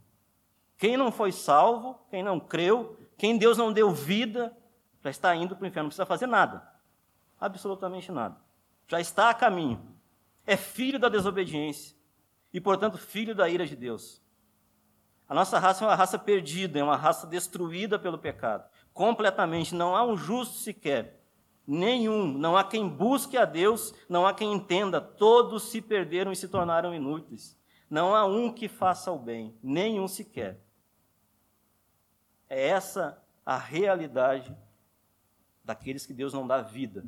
Quem 0.77 0.95
não 0.95 1.11
foi 1.11 1.31
salvo, 1.31 1.99
quem 2.09 2.21
não 2.21 2.39
creu, 2.39 2.97
quem 3.17 3.37
Deus 3.37 3.57
não 3.57 3.73
deu 3.73 3.91
vida, 3.91 4.55
já 5.03 5.09
está 5.09 5.35
indo 5.35 5.55
para 5.55 5.65
o 5.65 5.67
inferno, 5.67 5.85
não 5.85 5.89
precisa 5.89 6.05
fazer 6.05 6.27
nada. 6.27 6.67
Absolutamente 7.39 8.11
nada. 8.11 8.37
Já 8.87 8.99
está 8.99 9.29
a 9.29 9.33
caminho. 9.33 9.95
É 10.45 10.55
filho 10.55 10.99
da 10.99 11.09
desobediência 11.09 11.95
e, 12.53 12.59
portanto, 12.59 12.97
filho 12.97 13.33
da 13.33 13.49
ira 13.49 13.65
de 13.65 13.75
Deus. 13.75 14.21
A 15.27 15.33
nossa 15.33 15.57
raça 15.57 15.83
é 15.83 15.87
uma 15.87 15.95
raça 15.95 16.19
perdida, 16.19 16.77
é 16.77 16.83
uma 16.83 16.97
raça 16.97 17.25
destruída 17.25 17.97
pelo 17.97 18.17
pecado. 18.17 18.69
Completamente. 18.93 19.73
Não 19.73 19.95
há 19.95 20.03
um 20.03 20.17
justo 20.17 20.55
sequer. 20.55 21.21
Nenhum. 21.65 22.27
Não 22.37 22.57
há 22.57 22.63
quem 22.63 22.87
busque 22.87 23.37
a 23.37 23.45
Deus, 23.45 23.93
não 24.09 24.27
há 24.27 24.33
quem 24.33 24.51
entenda. 24.51 24.99
Todos 24.99 25.69
se 25.69 25.81
perderam 25.81 26.31
e 26.31 26.35
se 26.35 26.49
tornaram 26.49 26.93
inúteis. 26.93 27.57
Não 27.89 28.13
há 28.13 28.25
um 28.25 28.51
que 28.51 28.67
faça 28.67 29.11
o 29.11 29.17
bem, 29.17 29.57
nenhum 29.63 30.07
sequer. 30.07 30.61
É 32.49 32.67
essa 32.67 33.21
a 33.45 33.57
realidade 33.57 34.55
daqueles 35.63 36.05
que 36.05 36.13
Deus 36.13 36.33
não 36.33 36.47
dá 36.47 36.61
vida. 36.61 37.05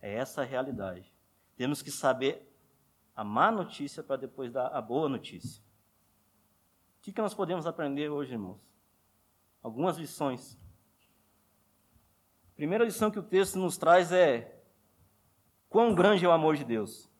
É 0.00 0.14
essa 0.14 0.42
a 0.42 0.44
realidade. 0.44 1.12
Temos 1.56 1.82
que 1.82 1.90
saber 1.90 2.50
a 3.14 3.22
má 3.22 3.50
notícia 3.50 4.02
para 4.02 4.16
depois 4.16 4.52
dar 4.52 4.68
a 4.68 4.80
boa 4.80 5.08
notícia. 5.08 5.62
O 6.98 7.02
que, 7.02 7.12
que 7.12 7.20
nós 7.20 7.34
podemos 7.34 7.66
aprender 7.66 8.08
hoje, 8.08 8.32
irmãos? 8.32 8.60
Algumas 9.62 9.96
lições. 9.96 10.58
A 12.52 12.56
primeira 12.56 12.84
lição 12.84 13.10
que 13.10 13.18
o 13.18 13.22
texto 13.22 13.58
nos 13.58 13.76
traz 13.76 14.12
é 14.12 14.62
quão 15.68 15.94
grande 15.94 16.24
é 16.24 16.28
o 16.28 16.32
amor 16.32 16.56
de 16.56 16.64
Deus. 16.64 17.10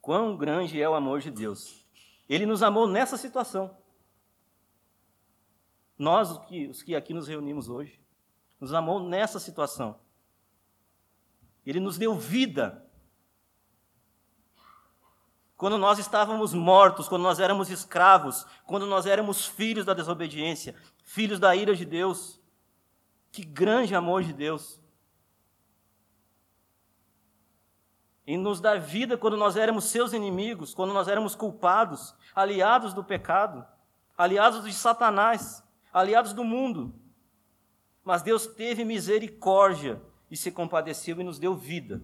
Quão 0.00 0.36
grande 0.36 0.80
é 0.80 0.88
o 0.88 0.94
amor 0.94 1.20
de 1.20 1.30
Deus. 1.30 1.86
Ele 2.28 2.46
nos 2.46 2.62
amou 2.62 2.86
nessa 2.86 3.16
situação. 3.16 3.76
Nós, 5.98 6.30
os 6.30 6.38
que, 6.46 6.66
os 6.66 6.82
que 6.82 6.94
aqui 6.94 7.14
nos 7.14 7.26
reunimos 7.26 7.68
hoje, 7.68 8.00
nos 8.60 8.72
amou 8.72 9.00
nessa 9.00 9.38
situação. 9.38 9.98
Ele 11.64 11.80
nos 11.80 11.96
deu 11.98 12.14
vida. 12.14 12.84
Quando 15.56 15.78
nós 15.78 15.98
estávamos 15.98 16.52
mortos, 16.52 17.08
quando 17.08 17.22
nós 17.22 17.40
éramos 17.40 17.70
escravos, 17.70 18.46
quando 18.66 18.86
nós 18.86 19.06
éramos 19.06 19.46
filhos 19.46 19.84
da 19.84 19.94
desobediência, 19.94 20.74
filhos 21.02 21.40
da 21.40 21.56
ira 21.56 21.74
de 21.74 21.84
Deus. 21.84 22.40
Que 23.32 23.42
grande 23.42 23.94
amor 23.94 24.22
de 24.22 24.32
Deus. 24.32 24.80
Em 28.26 28.36
nos 28.36 28.60
dar 28.60 28.78
vida 28.78 29.16
quando 29.16 29.36
nós 29.36 29.56
éramos 29.56 29.84
seus 29.84 30.12
inimigos, 30.12 30.74
quando 30.74 30.92
nós 30.92 31.08
éramos 31.08 31.34
culpados, 31.34 32.14
aliados 32.34 32.92
do 32.92 33.04
pecado, 33.04 33.64
aliados 34.16 34.64
de 34.64 34.72
Satanás 34.74 35.65
aliados 35.92 36.32
do 36.32 36.44
mundo. 36.44 36.94
Mas 38.04 38.22
Deus 38.22 38.46
teve 38.46 38.84
misericórdia 38.84 40.00
e 40.30 40.36
se 40.36 40.50
compadeceu 40.50 41.20
e 41.20 41.24
nos 41.24 41.38
deu 41.38 41.54
vida. 41.54 42.02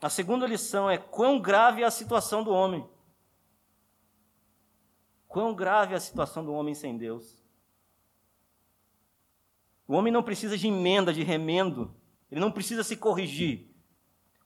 A 0.00 0.08
segunda 0.08 0.46
lição 0.46 0.88
é 0.88 0.98
quão 0.98 1.40
grave 1.40 1.82
é 1.82 1.84
a 1.84 1.90
situação 1.90 2.42
do 2.42 2.50
homem. 2.50 2.86
Quão 5.26 5.54
grave 5.54 5.94
é 5.94 5.96
a 5.96 6.00
situação 6.00 6.44
do 6.44 6.52
homem 6.52 6.74
sem 6.74 6.96
Deus. 6.96 7.42
O 9.88 9.94
homem 9.94 10.12
não 10.12 10.22
precisa 10.22 10.56
de 10.56 10.66
emenda, 10.66 11.12
de 11.12 11.22
remendo. 11.22 11.94
Ele 12.30 12.40
não 12.40 12.50
precisa 12.50 12.82
se 12.82 12.96
corrigir. 12.96 13.70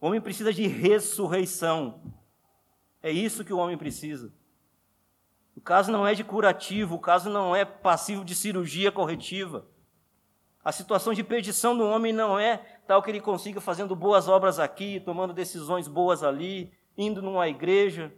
O 0.00 0.06
homem 0.06 0.20
precisa 0.20 0.52
de 0.52 0.66
ressurreição. 0.66 2.02
É 3.02 3.10
isso 3.10 3.44
que 3.44 3.52
o 3.52 3.58
homem 3.58 3.78
precisa. 3.78 4.32
O 5.60 5.62
caso 5.62 5.92
não 5.92 6.06
é 6.06 6.14
de 6.14 6.24
curativo, 6.24 6.94
o 6.94 6.98
caso 6.98 7.28
não 7.28 7.54
é 7.54 7.66
passivo 7.66 8.24
de 8.24 8.34
cirurgia 8.34 8.90
corretiva. 8.90 9.66
A 10.64 10.72
situação 10.72 11.12
de 11.12 11.22
perdição 11.22 11.76
do 11.76 11.84
homem 11.84 12.14
não 12.14 12.38
é 12.38 12.56
tal 12.86 13.02
que 13.02 13.10
ele 13.10 13.20
consiga 13.20 13.60
fazendo 13.60 13.94
boas 13.94 14.26
obras 14.26 14.58
aqui, 14.58 15.00
tomando 15.00 15.34
decisões 15.34 15.86
boas 15.86 16.22
ali, 16.22 16.72
indo 16.96 17.20
numa 17.20 17.46
igreja. 17.46 18.10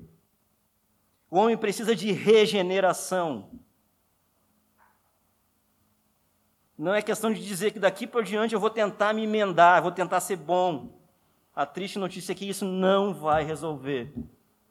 O 1.28 1.36
homem 1.36 1.56
precisa 1.56 1.96
de 1.96 2.12
regeneração. 2.12 3.50
Não 6.78 6.94
é 6.94 7.02
questão 7.02 7.32
de 7.32 7.44
dizer 7.44 7.72
que 7.72 7.80
daqui 7.80 8.06
por 8.06 8.22
diante 8.22 8.54
eu 8.54 8.60
vou 8.60 8.70
tentar 8.70 9.12
me 9.12 9.24
emendar, 9.24 9.82
vou 9.82 9.90
tentar 9.90 10.20
ser 10.20 10.36
bom. 10.36 10.96
A 11.52 11.66
triste 11.66 11.98
notícia 11.98 12.30
é 12.30 12.36
que 12.36 12.48
isso 12.48 12.64
não 12.64 13.12
vai 13.12 13.42
resolver. 13.42 14.14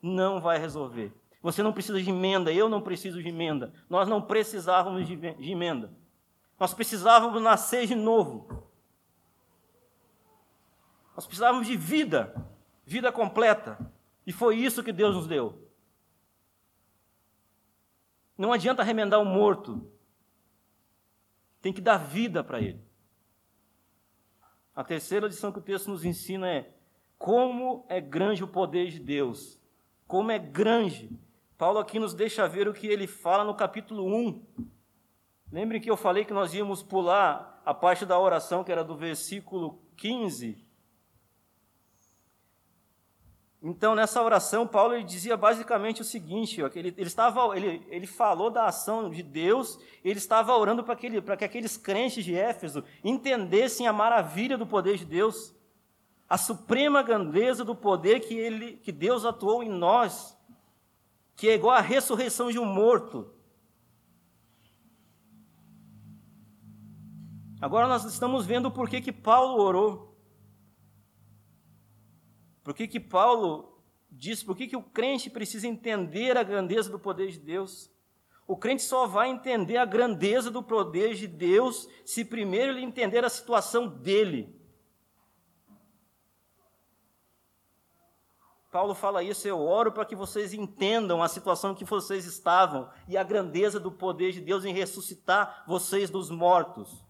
Não 0.00 0.40
vai 0.40 0.58
resolver. 0.58 1.12
Você 1.42 1.62
não 1.62 1.72
precisa 1.72 2.00
de 2.00 2.08
emenda, 2.08 2.52
eu 2.52 2.68
não 2.68 2.80
preciso 2.80 3.20
de 3.20 3.28
emenda. 3.28 3.72
Nós 3.90 4.08
não 4.08 4.22
precisávamos 4.22 5.08
de 5.08 5.50
emenda. 5.50 5.92
Nós 6.58 6.72
precisávamos 6.72 7.42
nascer 7.42 7.86
de 7.86 7.96
novo. 7.96 8.70
Nós 11.16 11.26
precisávamos 11.26 11.66
de 11.66 11.76
vida, 11.76 12.32
vida 12.86 13.10
completa. 13.10 13.76
E 14.24 14.32
foi 14.32 14.56
isso 14.56 14.84
que 14.84 14.92
Deus 14.92 15.16
nos 15.16 15.26
deu. 15.26 15.68
Não 18.38 18.52
adianta 18.52 18.84
remendar 18.84 19.20
o 19.20 19.24
morto. 19.24 19.90
Tem 21.60 21.72
que 21.72 21.80
dar 21.80 21.96
vida 21.96 22.44
para 22.44 22.60
ele. 22.60 22.80
A 24.74 24.84
terceira 24.84 25.26
lição 25.26 25.52
que 25.52 25.58
o 25.58 25.62
texto 25.62 25.90
nos 25.90 26.04
ensina 26.04 26.48
é 26.48 26.72
como 27.18 27.84
é 27.88 28.00
grande 28.00 28.42
o 28.42 28.48
poder 28.48 28.90
de 28.90 29.00
Deus. 29.00 29.60
Como 30.06 30.30
é 30.30 30.38
grande 30.38 31.10
Paulo 31.56 31.78
aqui 31.78 31.98
nos 31.98 32.14
deixa 32.14 32.48
ver 32.48 32.68
o 32.68 32.74
que 32.74 32.86
ele 32.86 33.06
fala 33.06 33.44
no 33.44 33.54
capítulo 33.54 34.06
1. 34.06 34.46
Lembre 35.52 35.80
que 35.80 35.90
eu 35.90 35.96
falei 35.96 36.24
que 36.24 36.32
nós 36.32 36.54
íamos 36.54 36.82
pular 36.82 37.62
a 37.64 37.72
parte 37.72 38.04
da 38.04 38.18
oração 38.18 38.64
que 38.64 38.72
era 38.72 38.82
do 38.82 38.96
versículo 38.96 39.80
15 39.96 40.72
Então, 43.64 43.94
nessa 43.94 44.20
oração, 44.20 44.66
Paulo 44.66 44.92
ele 44.92 45.04
dizia 45.04 45.36
basicamente 45.36 46.00
o 46.00 46.04
seguinte: 46.04 46.60
ó, 46.60 46.68
ele, 46.74 46.92
ele, 46.98 47.06
estava, 47.06 47.56
ele, 47.56 47.86
ele 47.88 48.08
falou 48.08 48.50
da 48.50 48.66
ação 48.66 49.08
de 49.08 49.22
Deus, 49.22 49.78
ele 50.04 50.18
estava 50.18 50.56
orando 50.56 50.82
para 50.82 50.94
aquele, 50.94 51.22
que 51.22 51.44
aqueles 51.44 51.76
crentes 51.76 52.24
de 52.24 52.34
Éfeso 52.34 52.82
entendessem 53.04 53.86
a 53.86 53.92
maravilha 53.92 54.58
do 54.58 54.66
poder 54.66 54.98
de 54.98 55.04
Deus, 55.04 55.54
a 56.28 56.36
suprema 56.36 57.02
grandeza 57.02 57.64
do 57.64 57.76
poder 57.76 58.18
que, 58.18 58.34
ele, 58.34 58.78
que 58.78 58.90
Deus 58.90 59.24
atuou 59.24 59.62
em 59.62 59.68
nós, 59.68 60.36
que 61.36 61.48
é 61.48 61.54
igual 61.54 61.76
à 61.76 61.80
ressurreição 61.80 62.50
de 62.50 62.58
um 62.58 62.64
morto. 62.64 63.32
Agora 67.60 67.86
nós 67.86 68.04
estamos 68.04 68.44
vendo 68.44 68.70
por 68.70 68.88
que, 68.88 69.00
que 69.00 69.12
Paulo 69.12 69.62
orou. 69.62 70.18
Por 72.62 72.74
que, 72.74 72.86
que 72.86 73.00
Paulo 73.00 73.80
diz 74.10 74.42
por 74.42 74.56
que, 74.56 74.66
que 74.66 74.76
o 74.76 74.82
crente 74.82 75.30
precisa 75.30 75.66
entender 75.66 76.36
a 76.36 76.42
grandeza 76.42 76.90
do 76.90 76.98
poder 76.98 77.30
de 77.30 77.38
Deus? 77.38 77.90
O 78.46 78.56
crente 78.56 78.82
só 78.82 79.06
vai 79.06 79.30
entender 79.30 79.76
a 79.76 79.84
grandeza 79.84 80.50
do 80.50 80.62
poder 80.62 81.14
de 81.14 81.26
Deus 81.26 81.88
se 82.04 82.24
primeiro 82.24 82.72
ele 82.72 82.82
entender 82.82 83.24
a 83.24 83.30
situação 83.30 83.88
dele. 83.88 84.61
Paulo 88.72 88.94
fala 88.94 89.22
isso, 89.22 89.46
eu 89.46 89.60
oro 89.60 89.92
para 89.92 90.06
que 90.06 90.16
vocês 90.16 90.54
entendam 90.54 91.22
a 91.22 91.28
situação 91.28 91.74
que 91.74 91.84
vocês 91.84 92.24
estavam 92.24 92.90
e 93.06 93.18
a 93.18 93.22
grandeza 93.22 93.78
do 93.78 93.92
poder 93.92 94.32
de 94.32 94.40
Deus 94.40 94.64
em 94.64 94.72
ressuscitar 94.72 95.62
vocês 95.68 96.08
dos 96.08 96.30
mortos. 96.30 97.04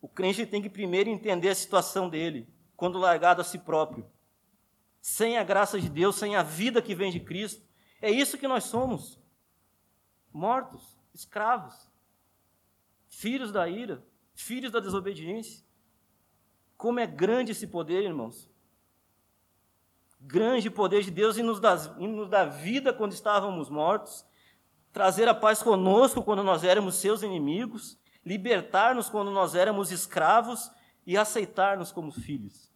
O 0.00 0.08
crente 0.08 0.46
tem 0.46 0.62
que 0.62 0.70
primeiro 0.70 1.10
entender 1.10 1.48
a 1.48 1.54
situação 1.56 2.08
dele, 2.08 2.48
quando 2.76 3.00
largado 3.00 3.40
a 3.40 3.44
si 3.44 3.58
próprio. 3.58 4.08
Sem 5.00 5.36
a 5.36 5.42
graça 5.42 5.80
de 5.80 5.90
Deus, 5.90 6.14
sem 6.14 6.36
a 6.36 6.42
vida 6.44 6.80
que 6.80 6.94
vem 6.94 7.10
de 7.10 7.18
Cristo. 7.18 7.66
É 8.00 8.12
isso 8.12 8.38
que 8.38 8.46
nós 8.46 8.62
somos. 8.62 9.18
Mortos, 10.32 10.96
escravos, 11.12 11.90
filhos 13.08 13.50
da 13.50 13.68
ira, 13.68 14.06
filhos 14.34 14.70
da 14.70 14.78
desobediência. 14.78 15.68
Como 16.80 16.98
é 16.98 17.06
grande 17.06 17.52
esse 17.52 17.66
poder, 17.66 18.02
irmãos. 18.04 18.48
Grande 20.18 20.70
poder 20.70 21.02
de 21.02 21.10
Deus 21.10 21.36
em 21.36 21.42
nos, 21.42 21.60
dar, 21.60 21.76
nos 21.98 22.54
vida 22.56 22.90
quando 22.90 23.12
estávamos 23.12 23.68
mortos, 23.68 24.24
trazer 24.90 25.28
a 25.28 25.34
paz 25.34 25.62
conosco 25.62 26.22
quando 26.22 26.42
nós 26.42 26.64
éramos 26.64 26.94
seus 26.94 27.22
inimigos, 27.22 27.98
libertar-nos 28.24 29.10
quando 29.10 29.30
nós 29.30 29.54
éramos 29.54 29.92
escravos 29.92 30.70
e 31.06 31.18
aceitar-nos 31.18 31.92
como 31.92 32.10
filhos. 32.10 32.72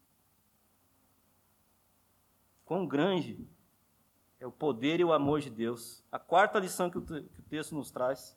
Quão 2.66 2.86
grande 2.86 3.48
é 4.38 4.46
o 4.46 4.52
poder 4.52 5.00
e 5.00 5.04
o 5.04 5.14
amor 5.14 5.40
de 5.40 5.48
Deus. 5.48 6.04
A 6.12 6.18
quarta 6.18 6.58
lição 6.58 6.90
que 6.90 6.98
o 6.98 7.22
texto 7.48 7.74
nos 7.74 7.90
traz. 7.90 8.36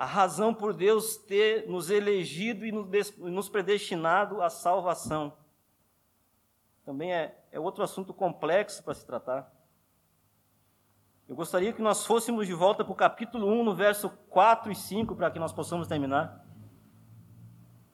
A 0.00 0.06
razão 0.06 0.54
por 0.54 0.72
Deus 0.72 1.18
ter 1.18 1.68
nos 1.68 1.90
elegido 1.90 2.64
e 2.64 2.72
nos 2.72 3.50
predestinado 3.50 4.40
à 4.40 4.48
salvação. 4.48 5.36
Também 6.86 7.12
é, 7.12 7.38
é 7.52 7.60
outro 7.60 7.84
assunto 7.84 8.14
complexo 8.14 8.82
para 8.82 8.94
se 8.94 9.04
tratar. 9.04 9.52
Eu 11.28 11.36
gostaria 11.36 11.74
que 11.74 11.82
nós 11.82 12.06
fôssemos 12.06 12.46
de 12.46 12.54
volta 12.54 12.82
para 12.82 12.94
o 12.94 12.96
capítulo 12.96 13.46
1, 13.46 13.62
no 13.62 13.74
verso 13.74 14.08
4 14.30 14.72
e 14.72 14.74
5, 14.74 15.14
para 15.14 15.30
que 15.30 15.38
nós 15.38 15.52
possamos 15.52 15.86
terminar. 15.86 16.46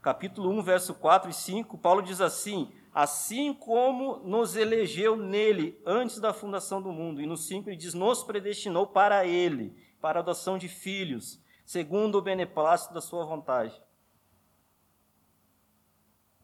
Capítulo 0.01 0.49
1, 0.51 0.63
verso 0.63 0.95
4 0.95 1.29
e 1.29 1.35
5, 1.35 1.77
Paulo 1.77 2.03
diz 2.03 2.21
assim: 2.21 2.73
Assim 2.95 3.53
como 3.53 4.19
nos 4.19 4.55
elegeu 4.55 5.17
nele 5.17 5.83
antes 5.85 6.21
da 6.21 6.33
fundação 6.33 6.81
do 6.81 6.93
mundo. 6.93 7.21
E 7.21 7.27
no 7.27 7.37
5 7.37 7.69
ele 7.69 7.77
diz: 7.77 7.95
Nos 7.95 8.23
predestinou 8.23 8.87
para 8.87 9.27
ele, 9.27 9.77
para 10.01 10.21
a 10.21 10.23
adoção 10.23 10.57
de 10.57 10.69
filhos, 10.69 11.45
segundo 11.67 12.15
o 12.17 12.23
beneplácito 12.23 12.95
da 12.95 13.03
sua 13.03 13.27
vontade. 13.27 13.79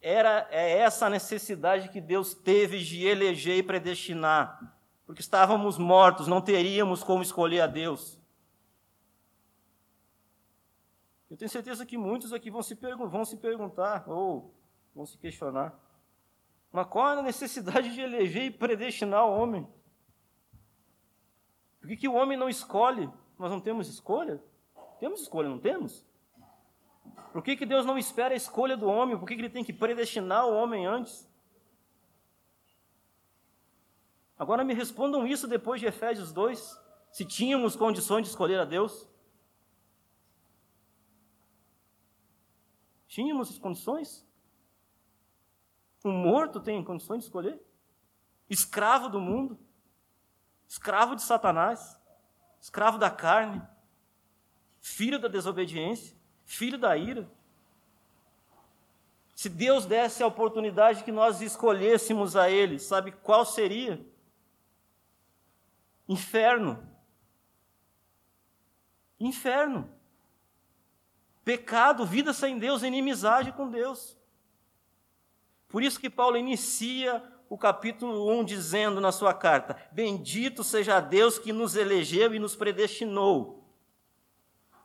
Era 0.02 0.46
é 0.50 0.78
essa 0.78 1.06
a 1.06 1.10
necessidade 1.10 1.88
que 1.88 2.00
Deus 2.02 2.34
teve 2.34 2.80
de 2.80 3.06
eleger 3.06 3.56
e 3.56 3.62
predestinar 3.62 4.82
porque 5.12 5.20
estávamos 5.20 5.76
mortos, 5.76 6.26
não 6.26 6.40
teríamos 6.40 7.02
como 7.04 7.22
escolher 7.22 7.60
a 7.60 7.66
Deus. 7.66 8.18
Eu 11.30 11.36
tenho 11.36 11.50
certeza 11.50 11.84
que 11.84 11.98
muitos 11.98 12.32
aqui 12.32 12.50
vão 12.50 12.62
se, 12.62 12.74
vão 12.74 13.24
se 13.24 13.36
perguntar, 13.36 14.08
ou 14.08 14.54
vão 14.94 15.04
se 15.04 15.18
questionar, 15.18 15.78
mas 16.70 16.86
qual 16.86 17.10
é 17.10 17.18
a 17.18 17.22
necessidade 17.22 17.92
de 17.92 18.00
eleger 18.00 18.44
e 18.44 18.50
predestinar 18.50 19.26
o 19.26 19.38
homem? 19.38 19.68
Por 21.78 21.88
que, 21.88 21.96
que 21.98 22.08
o 22.08 22.14
homem 22.14 22.38
não 22.38 22.48
escolhe? 22.48 23.10
Nós 23.38 23.50
não 23.50 23.60
temos 23.60 23.88
escolha? 23.88 24.42
Temos 25.02 25.22
escolha, 25.22 25.48
não 25.48 25.58
temos? 25.58 26.06
Por 27.32 27.42
que, 27.42 27.56
que 27.56 27.66
Deus 27.66 27.84
não 27.84 27.98
espera 27.98 28.34
a 28.34 28.36
escolha 28.36 28.76
do 28.76 28.86
homem? 28.86 29.18
Por 29.18 29.26
que, 29.26 29.34
que 29.34 29.40
ele 29.40 29.50
tem 29.50 29.64
que 29.64 29.72
predestinar 29.72 30.46
o 30.46 30.54
homem 30.54 30.86
antes? 30.86 31.28
Agora 34.38 34.62
me 34.62 34.72
respondam 34.72 35.26
isso 35.26 35.48
depois 35.48 35.80
de 35.80 35.88
Efésios 35.88 36.32
2, 36.32 36.80
se 37.10 37.24
tínhamos 37.24 37.74
condições 37.74 38.22
de 38.22 38.28
escolher 38.28 38.60
a 38.60 38.64
Deus. 38.64 39.08
Tínhamos 43.08 43.58
condições? 43.58 44.24
Um 46.04 46.12
morto 46.12 46.60
tem 46.60 46.84
condições 46.84 47.18
de 47.18 47.24
escolher? 47.24 47.60
Escravo 48.48 49.08
do 49.08 49.20
mundo? 49.20 49.58
Escravo 50.68 51.16
de 51.16 51.22
Satanás? 51.22 52.00
Escravo 52.60 52.98
da 52.98 53.10
carne? 53.10 53.71
Filho 54.82 55.16
da 55.16 55.28
desobediência? 55.28 56.14
Filho 56.44 56.76
da 56.76 56.96
ira? 56.96 57.30
Se 59.36 59.48
Deus 59.48 59.86
desse 59.86 60.24
a 60.24 60.26
oportunidade 60.26 61.04
que 61.04 61.12
nós 61.12 61.40
escolhêssemos 61.40 62.34
a 62.34 62.50
Ele, 62.50 62.80
sabe 62.80 63.12
qual 63.12 63.46
seria? 63.46 64.04
Inferno. 66.08 66.84
Inferno. 69.18 69.88
Pecado, 71.44 72.04
vida 72.04 72.32
sem 72.32 72.58
Deus, 72.58 72.82
inimizade 72.82 73.52
com 73.52 73.70
Deus. 73.70 74.18
Por 75.68 75.82
isso 75.82 75.98
que 75.98 76.10
Paulo 76.10 76.36
inicia 76.36 77.22
o 77.48 77.56
capítulo 77.56 78.28
1 78.40 78.44
dizendo 78.44 79.00
na 79.00 79.12
sua 79.12 79.32
carta: 79.32 79.76
Bendito 79.92 80.64
seja 80.64 81.00
Deus 81.00 81.38
que 81.38 81.52
nos 81.52 81.76
elegeu 81.76 82.34
e 82.34 82.38
nos 82.38 82.56
predestinou. 82.56 83.61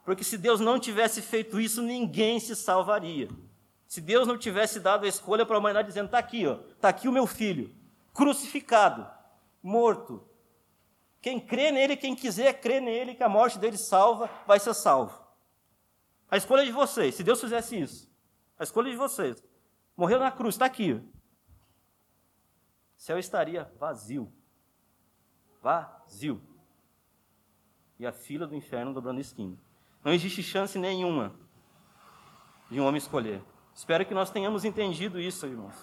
Porque 0.08 0.24
se 0.24 0.38
Deus 0.38 0.62
não 0.62 0.80
tivesse 0.80 1.22
feito 1.22 1.60
isso, 1.60 1.82
ninguém 1.82 2.40
se 2.40 2.56
salvaria. 2.56 3.28
Se 3.86 4.00
Deus 4.00 4.26
não 4.26 4.38
tivesse 4.38 4.80
dado 4.80 5.04
a 5.04 5.08
escolha 5.10 5.46
para 5.46 5.58
a 5.58 5.60
humanidade 5.60 5.90
dizendo: 5.90 6.06
está 6.06 6.18
aqui, 6.18 6.44
está 6.44 6.88
aqui 6.88 7.10
o 7.10 7.12
meu 7.12 7.28
filho, 7.28 7.76
crucificado, 8.14 9.06
morto, 9.62 10.26
quem 11.22 11.42
crê 11.42 11.74
nele, 11.74 11.98
quem 11.98 12.16
quiser 12.16 12.54
crer 12.62 12.82
nele, 12.82 13.16
que 13.16 13.24
a 13.24 13.28
morte 13.28 13.60
dele 13.60 13.78
salva, 13.78 14.30
vai 14.48 14.62
ser 14.62 14.74
salvo. 14.74 15.22
A 16.32 16.38
escolha 16.38 16.64
de 16.64 16.72
vocês, 16.72 17.14
se 17.14 17.22
Deus 17.22 17.42
fizesse 17.42 17.78
isso, 17.78 18.10
a 18.58 18.64
escolha 18.64 18.90
de 18.90 18.96
vocês, 18.96 19.44
morreu 19.94 20.20
na 20.20 20.32
cruz, 20.32 20.56
está 20.56 20.66
aqui. 20.66 20.94
O 20.94 21.04
céu 22.96 23.20
estaria 23.20 23.70
vazio. 23.78 24.32
Vazio. 25.62 26.42
E 28.00 28.08
a 28.08 28.14
fila 28.14 28.48
do 28.48 28.56
inferno 28.56 28.94
dobrando 28.94 29.20
esquina. 29.20 29.67
Não 30.08 30.14
existe 30.14 30.42
chance 30.42 30.80
nenhuma 30.80 31.36
de 32.72 32.80
um 32.80 32.86
homem 32.86 32.98
escolher. 32.98 33.44
Espero 33.76 34.06
que 34.06 34.14
nós 34.14 34.32
tenhamos 34.32 34.64
entendido 34.64 35.20
isso, 35.20 35.46
irmãos 35.46 35.76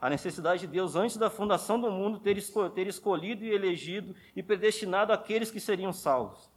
a 0.00 0.10
necessidade 0.10 0.60
de 0.60 0.66
Deus, 0.66 0.96
antes 0.96 1.16
da 1.16 1.30
fundação 1.30 1.80
do 1.80 1.90
mundo, 1.90 2.20
ter, 2.20 2.36
ter 2.74 2.86
escolhido 2.86 3.42
e 3.42 3.50
elegido 3.50 4.14
e 4.36 4.42
predestinado 4.42 5.14
aqueles 5.14 5.50
que 5.50 5.58
seriam 5.58 5.94
salvos. 5.94 6.52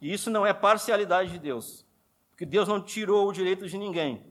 E 0.00 0.10
isso 0.10 0.30
não 0.30 0.46
é 0.46 0.54
parcialidade 0.54 1.30
de 1.30 1.38
Deus, 1.38 1.84
porque 2.30 2.46
Deus 2.46 2.66
não 2.66 2.80
tirou 2.82 3.28
o 3.28 3.34
direito 3.34 3.68
de 3.68 3.76
ninguém. 3.76 4.24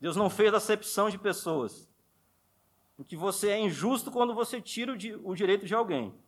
Deus 0.00 0.16
não 0.16 0.30
fez 0.30 0.54
acepção 0.54 1.10
de 1.10 1.18
pessoas. 1.18 1.86
Porque 2.96 3.14
você 3.14 3.50
é 3.50 3.60
injusto 3.60 4.10
quando 4.10 4.34
você 4.34 4.58
tira 4.58 4.96
o 5.22 5.34
direito 5.34 5.66
de 5.66 5.74
alguém. 5.74 6.18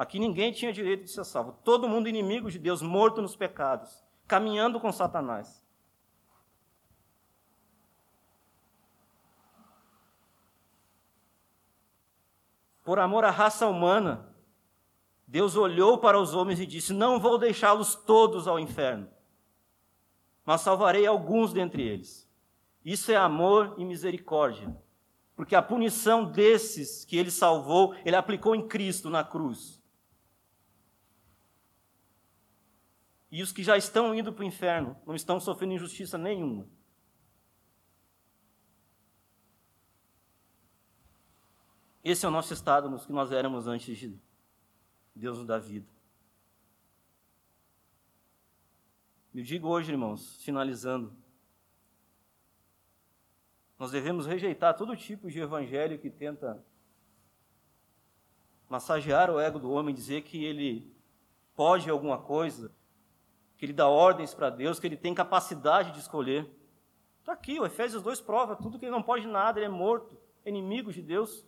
Aqui 0.00 0.18
ninguém 0.18 0.50
tinha 0.50 0.72
direito 0.72 1.04
de 1.04 1.10
ser 1.10 1.24
salvo. 1.24 1.58
Todo 1.62 1.88
mundo 1.88 2.08
inimigo 2.08 2.50
de 2.50 2.58
Deus, 2.58 2.80
morto 2.80 3.20
nos 3.20 3.36
pecados, 3.36 4.02
caminhando 4.26 4.80
com 4.80 4.90
Satanás. 4.90 5.60
por 12.90 12.98
amor 12.98 13.24
à 13.24 13.30
raça 13.30 13.68
humana, 13.68 14.34
Deus 15.24 15.54
olhou 15.54 15.98
para 15.98 16.18
os 16.18 16.34
homens 16.34 16.58
e 16.58 16.66
disse: 16.66 16.92
Não 16.92 17.20
vou 17.20 17.38
deixá-los 17.38 17.94
todos 17.94 18.48
ao 18.48 18.58
inferno. 18.58 19.08
mas 20.44 20.62
salvarei 20.62 21.06
alguns 21.06 21.52
dentre 21.52 21.84
eles. 21.84 22.28
Isso 22.84 23.12
é 23.12 23.16
amor 23.16 23.76
e 23.78 23.84
misericórdia. 23.84 24.76
Porque 25.36 25.54
a 25.54 25.62
punição 25.62 26.24
desses 26.24 27.04
que 27.04 27.16
ele 27.16 27.30
salvou, 27.30 27.94
ele 28.04 28.16
aplicou 28.16 28.56
em 28.56 28.66
Cristo 28.66 29.08
na 29.08 29.22
cruz. 29.22 29.79
E 33.30 33.42
os 33.42 33.52
que 33.52 33.62
já 33.62 33.76
estão 33.76 34.14
indo 34.14 34.32
para 34.32 34.42
o 34.42 34.46
inferno 34.46 34.96
não 35.06 35.14
estão 35.14 35.38
sofrendo 35.38 35.74
injustiça 35.74 36.18
nenhuma. 36.18 36.66
Esse 42.02 42.24
é 42.24 42.28
o 42.28 42.32
nosso 42.32 42.52
estado 42.52 42.90
nos 42.90 43.06
que 43.06 43.12
nós 43.12 43.30
éramos 43.30 43.66
antes 43.66 43.96
de 43.96 44.18
Deus 45.14 45.38
nos 45.38 45.46
dar 45.46 45.58
vida. 45.58 45.86
Eu 49.32 49.44
digo 49.44 49.68
hoje, 49.68 49.92
irmãos, 49.92 50.42
finalizando, 50.42 51.14
nós 53.78 53.92
devemos 53.92 54.26
rejeitar 54.26 54.76
todo 54.76 54.96
tipo 54.96 55.30
de 55.30 55.38
evangelho 55.40 55.98
que 55.98 56.10
tenta 56.10 56.64
massagear 58.68 59.30
o 59.30 59.38
ego 59.38 59.58
do 59.58 59.70
homem, 59.70 59.94
dizer 59.94 60.22
que 60.22 60.44
ele 60.44 60.92
pode 61.54 61.88
alguma 61.88 62.18
coisa, 62.18 62.74
que 63.60 63.66
ele 63.66 63.74
dá 63.74 63.86
ordens 63.86 64.32
para 64.32 64.48
Deus, 64.48 64.80
que 64.80 64.86
ele 64.86 64.96
tem 64.96 65.14
capacidade 65.14 65.92
de 65.92 65.98
escolher. 65.98 66.50
Está 67.18 67.34
aqui, 67.34 67.60
o 67.60 67.66
Efésios 67.66 68.02
2 68.02 68.18
prova 68.22 68.56
tudo 68.56 68.78
que 68.78 68.86
ele 68.86 68.90
não 68.90 69.02
pode 69.02 69.26
nada, 69.26 69.58
ele 69.58 69.66
é 69.66 69.68
morto, 69.68 70.16
inimigo 70.46 70.90
de 70.90 71.02
Deus. 71.02 71.44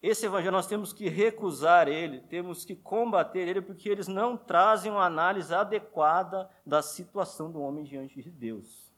Esse 0.00 0.24
evangelho 0.24 0.52
nós 0.52 0.68
temos 0.68 0.92
que 0.92 1.08
recusar 1.08 1.88
ele, 1.88 2.20
temos 2.20 2.64
que 2.64 2.76
combater 2.76 3.48
ele, 3.48 3.60
porque 3.60 3.88
eles 3.88 4.06
não 4.06 4.36
trazem 4.36 4.92
uma 4.92 5.04
análise 5.04 5.52
adequada 5.52 6.48
da 6.64 6.80
situação 6.80 7.50
do 7.50 7.60
homem 7.60 7.82
diante 7.82 8.22
de 8.22 8.30
Deus. 8.30 8.94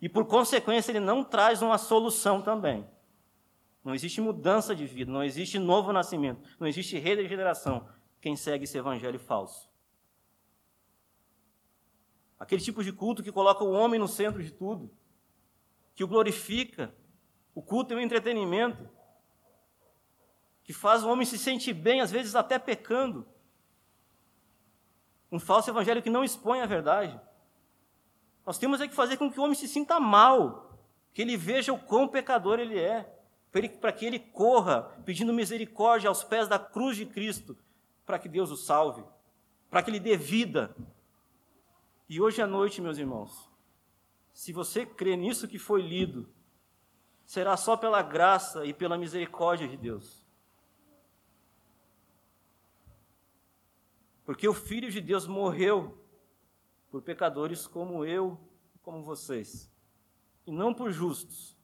E 0.00 0.08
por 0.08 0.26
consequência, 0.26 0.92
ele 0.92 1.00
não 1.00 1.24
traz 1.24 1.60
uma 1.60 1.76
solução 1.76 2.40
também. 2.40 2.86
Não 3.82 3.94
existe 3.94 4.20
mudança 4.20 4.76
de 4.76 4.86
vida, 4.86 5.10
não 5.10 5.24
existe 5.24 5.58
novo 5.58 5.92
nascimento, 5.92 6.40
não 6.60 6.68
existe 6.68 6.98
regeneração. 6.98 7.88
Quem 8.26 8.34
segue 8.34 8.64
esse 8.64 8.76
evangelho 8.76 9.20
falso. 9.20 9.70
Aquele 12.36 12.60
tipo 12.60 12.82
de 12.82 12.92
culto 12.92 13.22
que 13.22 13.30
coloca 13.30 13.62
o 13.62 13.70
homem 13.70 14.00
no 14.00 14.08
centro 14.08 14.42
de 14.42 14.50
tudo, 14.50 14.90
que 15.94 16.02
o 16.02 16.08
glorifica. 16.08 16.92
O 17.54 17.62
culto 17.62 17.94
é 17.94 17.96
um 17.96 18.00
entretenimento 18.00 18.90
que 20.64 20.72
faz 20.72 21.04
o 21.04 21.08
homem 21.08 21.24
se 21.24 21.38
sentir 21.38 21.72
bem, 21.72 22.00
às 22.00 22.10
vezes 22.10 22.34
até 22.34 22.58
pecando. 22.58 23.24
Um 25.30 25.38
falso 25.38 25.70
evangelho 25.70 26.02
que 26.02 26.10
não 26.10 26.24
expõe 26.24 26.60
a 26.60 26.66
verdade. 26.66 27.20
Nós 28.44 28.58
temos 28.58 28.80
é 28.80 28.88
que 28.88 28.94
fazer 28.96 29.18
com 29.18 29.30
que 29.30 29.38
o 29.38 29.44
homem 29.44 29.54
se 29.54 29.68
sinta 29.68 30.00
mal, 30.00 30.80
que 31.14 31.22
ele 31.22 31.36
veja 31.36 31.72
o 31.72 31.78
quão 31.78 32.08
pecador 32.08 32.58
ele 32.58 32.76
é, 32.76 33.08
para 33.80 33.92
que 33.92 34.04
ele 34.04 34.18
corra 34.18 34.82
pedindo 35.04 35.32
misericórdia 35.32 36.08
aos 36.08 36.24
pés 36.24 36.48
da 36.48 36.58
cruz 36.58 36.96
de 36.96 37.06
Cristo, 37.06 37.56
para 38.06 38.18
que 38.20 38.28
Deus 38.28 38.50
o 38.52 38.56
salve, 38.56 39.04
para 39.68 39.82
que 39.82 39.90
ele 39.90 40.00
dê 40.00 40.16
vida. 40.16 40.74
E 42.08 42.20
hoje 42.20 42.40
à 42.40 42.46
noite, 42.46 42.80
meus 42.80 42.96
irmãos, 42.96 43.50
se 44.32 44.52
você 44.52 44.86
crê 44.86 45.16
nisso 45.16 45.48
que 45.48 45.58
foi 45.58 45.82
lido, 45.82 46.32
será 47.24 47.56
só 47.56 47.76
pela 47.76 48.00
graça 48.00 48.64
e 48.64 48.72
pela 48.72 48.96
misericórdia 48.96 49.66
de 49.66 49.76
Deus. 49.76 50.24
Porque 54.24 54.48
o 54.48 54.54
Filho 54.54 54.90
de 54.90 55.00
Deus 55.00 55.26
morreu 55.26 56.04
por 56.90 57.02
pecadores 57.02 57.66
como 57.66 58.04
eu, 58.04 58.38
como 58.82 59.02
vocês, 59.02 59.70
e 60.46 60.52
não 60.52 60.72
por 60.72 60.92
justos. 60.92 61.56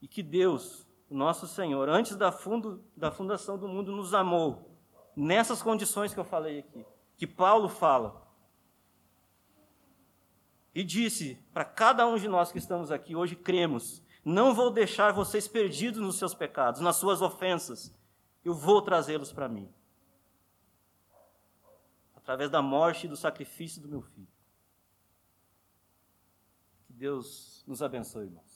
E 0.00 0.08
que 0.08 0.22
Deus, 0.22 0.86
nosso 1.12 1.46
Senhor, 1.46 1.88
antes 1.88 2.16
da, 2.16 2.32
fundo, 2.32 2.84
da 2.96 3.10
fundação 3.10 3.58
do 3.58 3.68
mundo, 3.68 3.92
nos 3.92 4.14
amou, 4.14 4.78
nessas 5.14 5.62
condições 5.62 6.14
que 6.14 6.20
eu 6.20 6.24
falei 6.24 6.60
aqui, 6.60 6.84
que 7.16 7.26
Paulo 7.26 7.68
fala. 7.68 8.22
E 10.74 10.82
disse 10.82 11.38
para 11.52 11.64
cada 11.64 12.06
um 12.06 12.16
de 12.16 12.28
nós 12.28 12.50
que 12.50 12.58
estamos 12.58 12.90
aqui 12.90 13.14
hoje, 13.14 13.36
cremos: 13.36 14.02
não 14.24 14.54
vou 14.54 14.70
deixar 14.70 15.12
vocês 15.12 15.46
perdidos 15.46 16.00
nos 16.00 16.16
seus 16.16 16.34
pecados, 16.34 16.80
nas 16.80 16.96
suas 16.96 17.20
ofensas 17.20 17.94
eu 18.44 18.54
vou 18.54 18.82
trazê-los 18.82 19.32
para 19.32 19.48
mim. 19.48 19.72
Através 22.14 22.50
da 22.50 22.62
morte 22.62 23.06
e 23.06 23.08
do 23.08 23.16
sacrifício 23.16 23.80
do 23.80 23.88
meu 23.88 24.02
filho. 24.02 24.28
Que 26.86 26.92
Deus 26.92 27.64
nos 27.66 27.82
abençoe, 27.82 28.26
irmãos. 28.26 28.51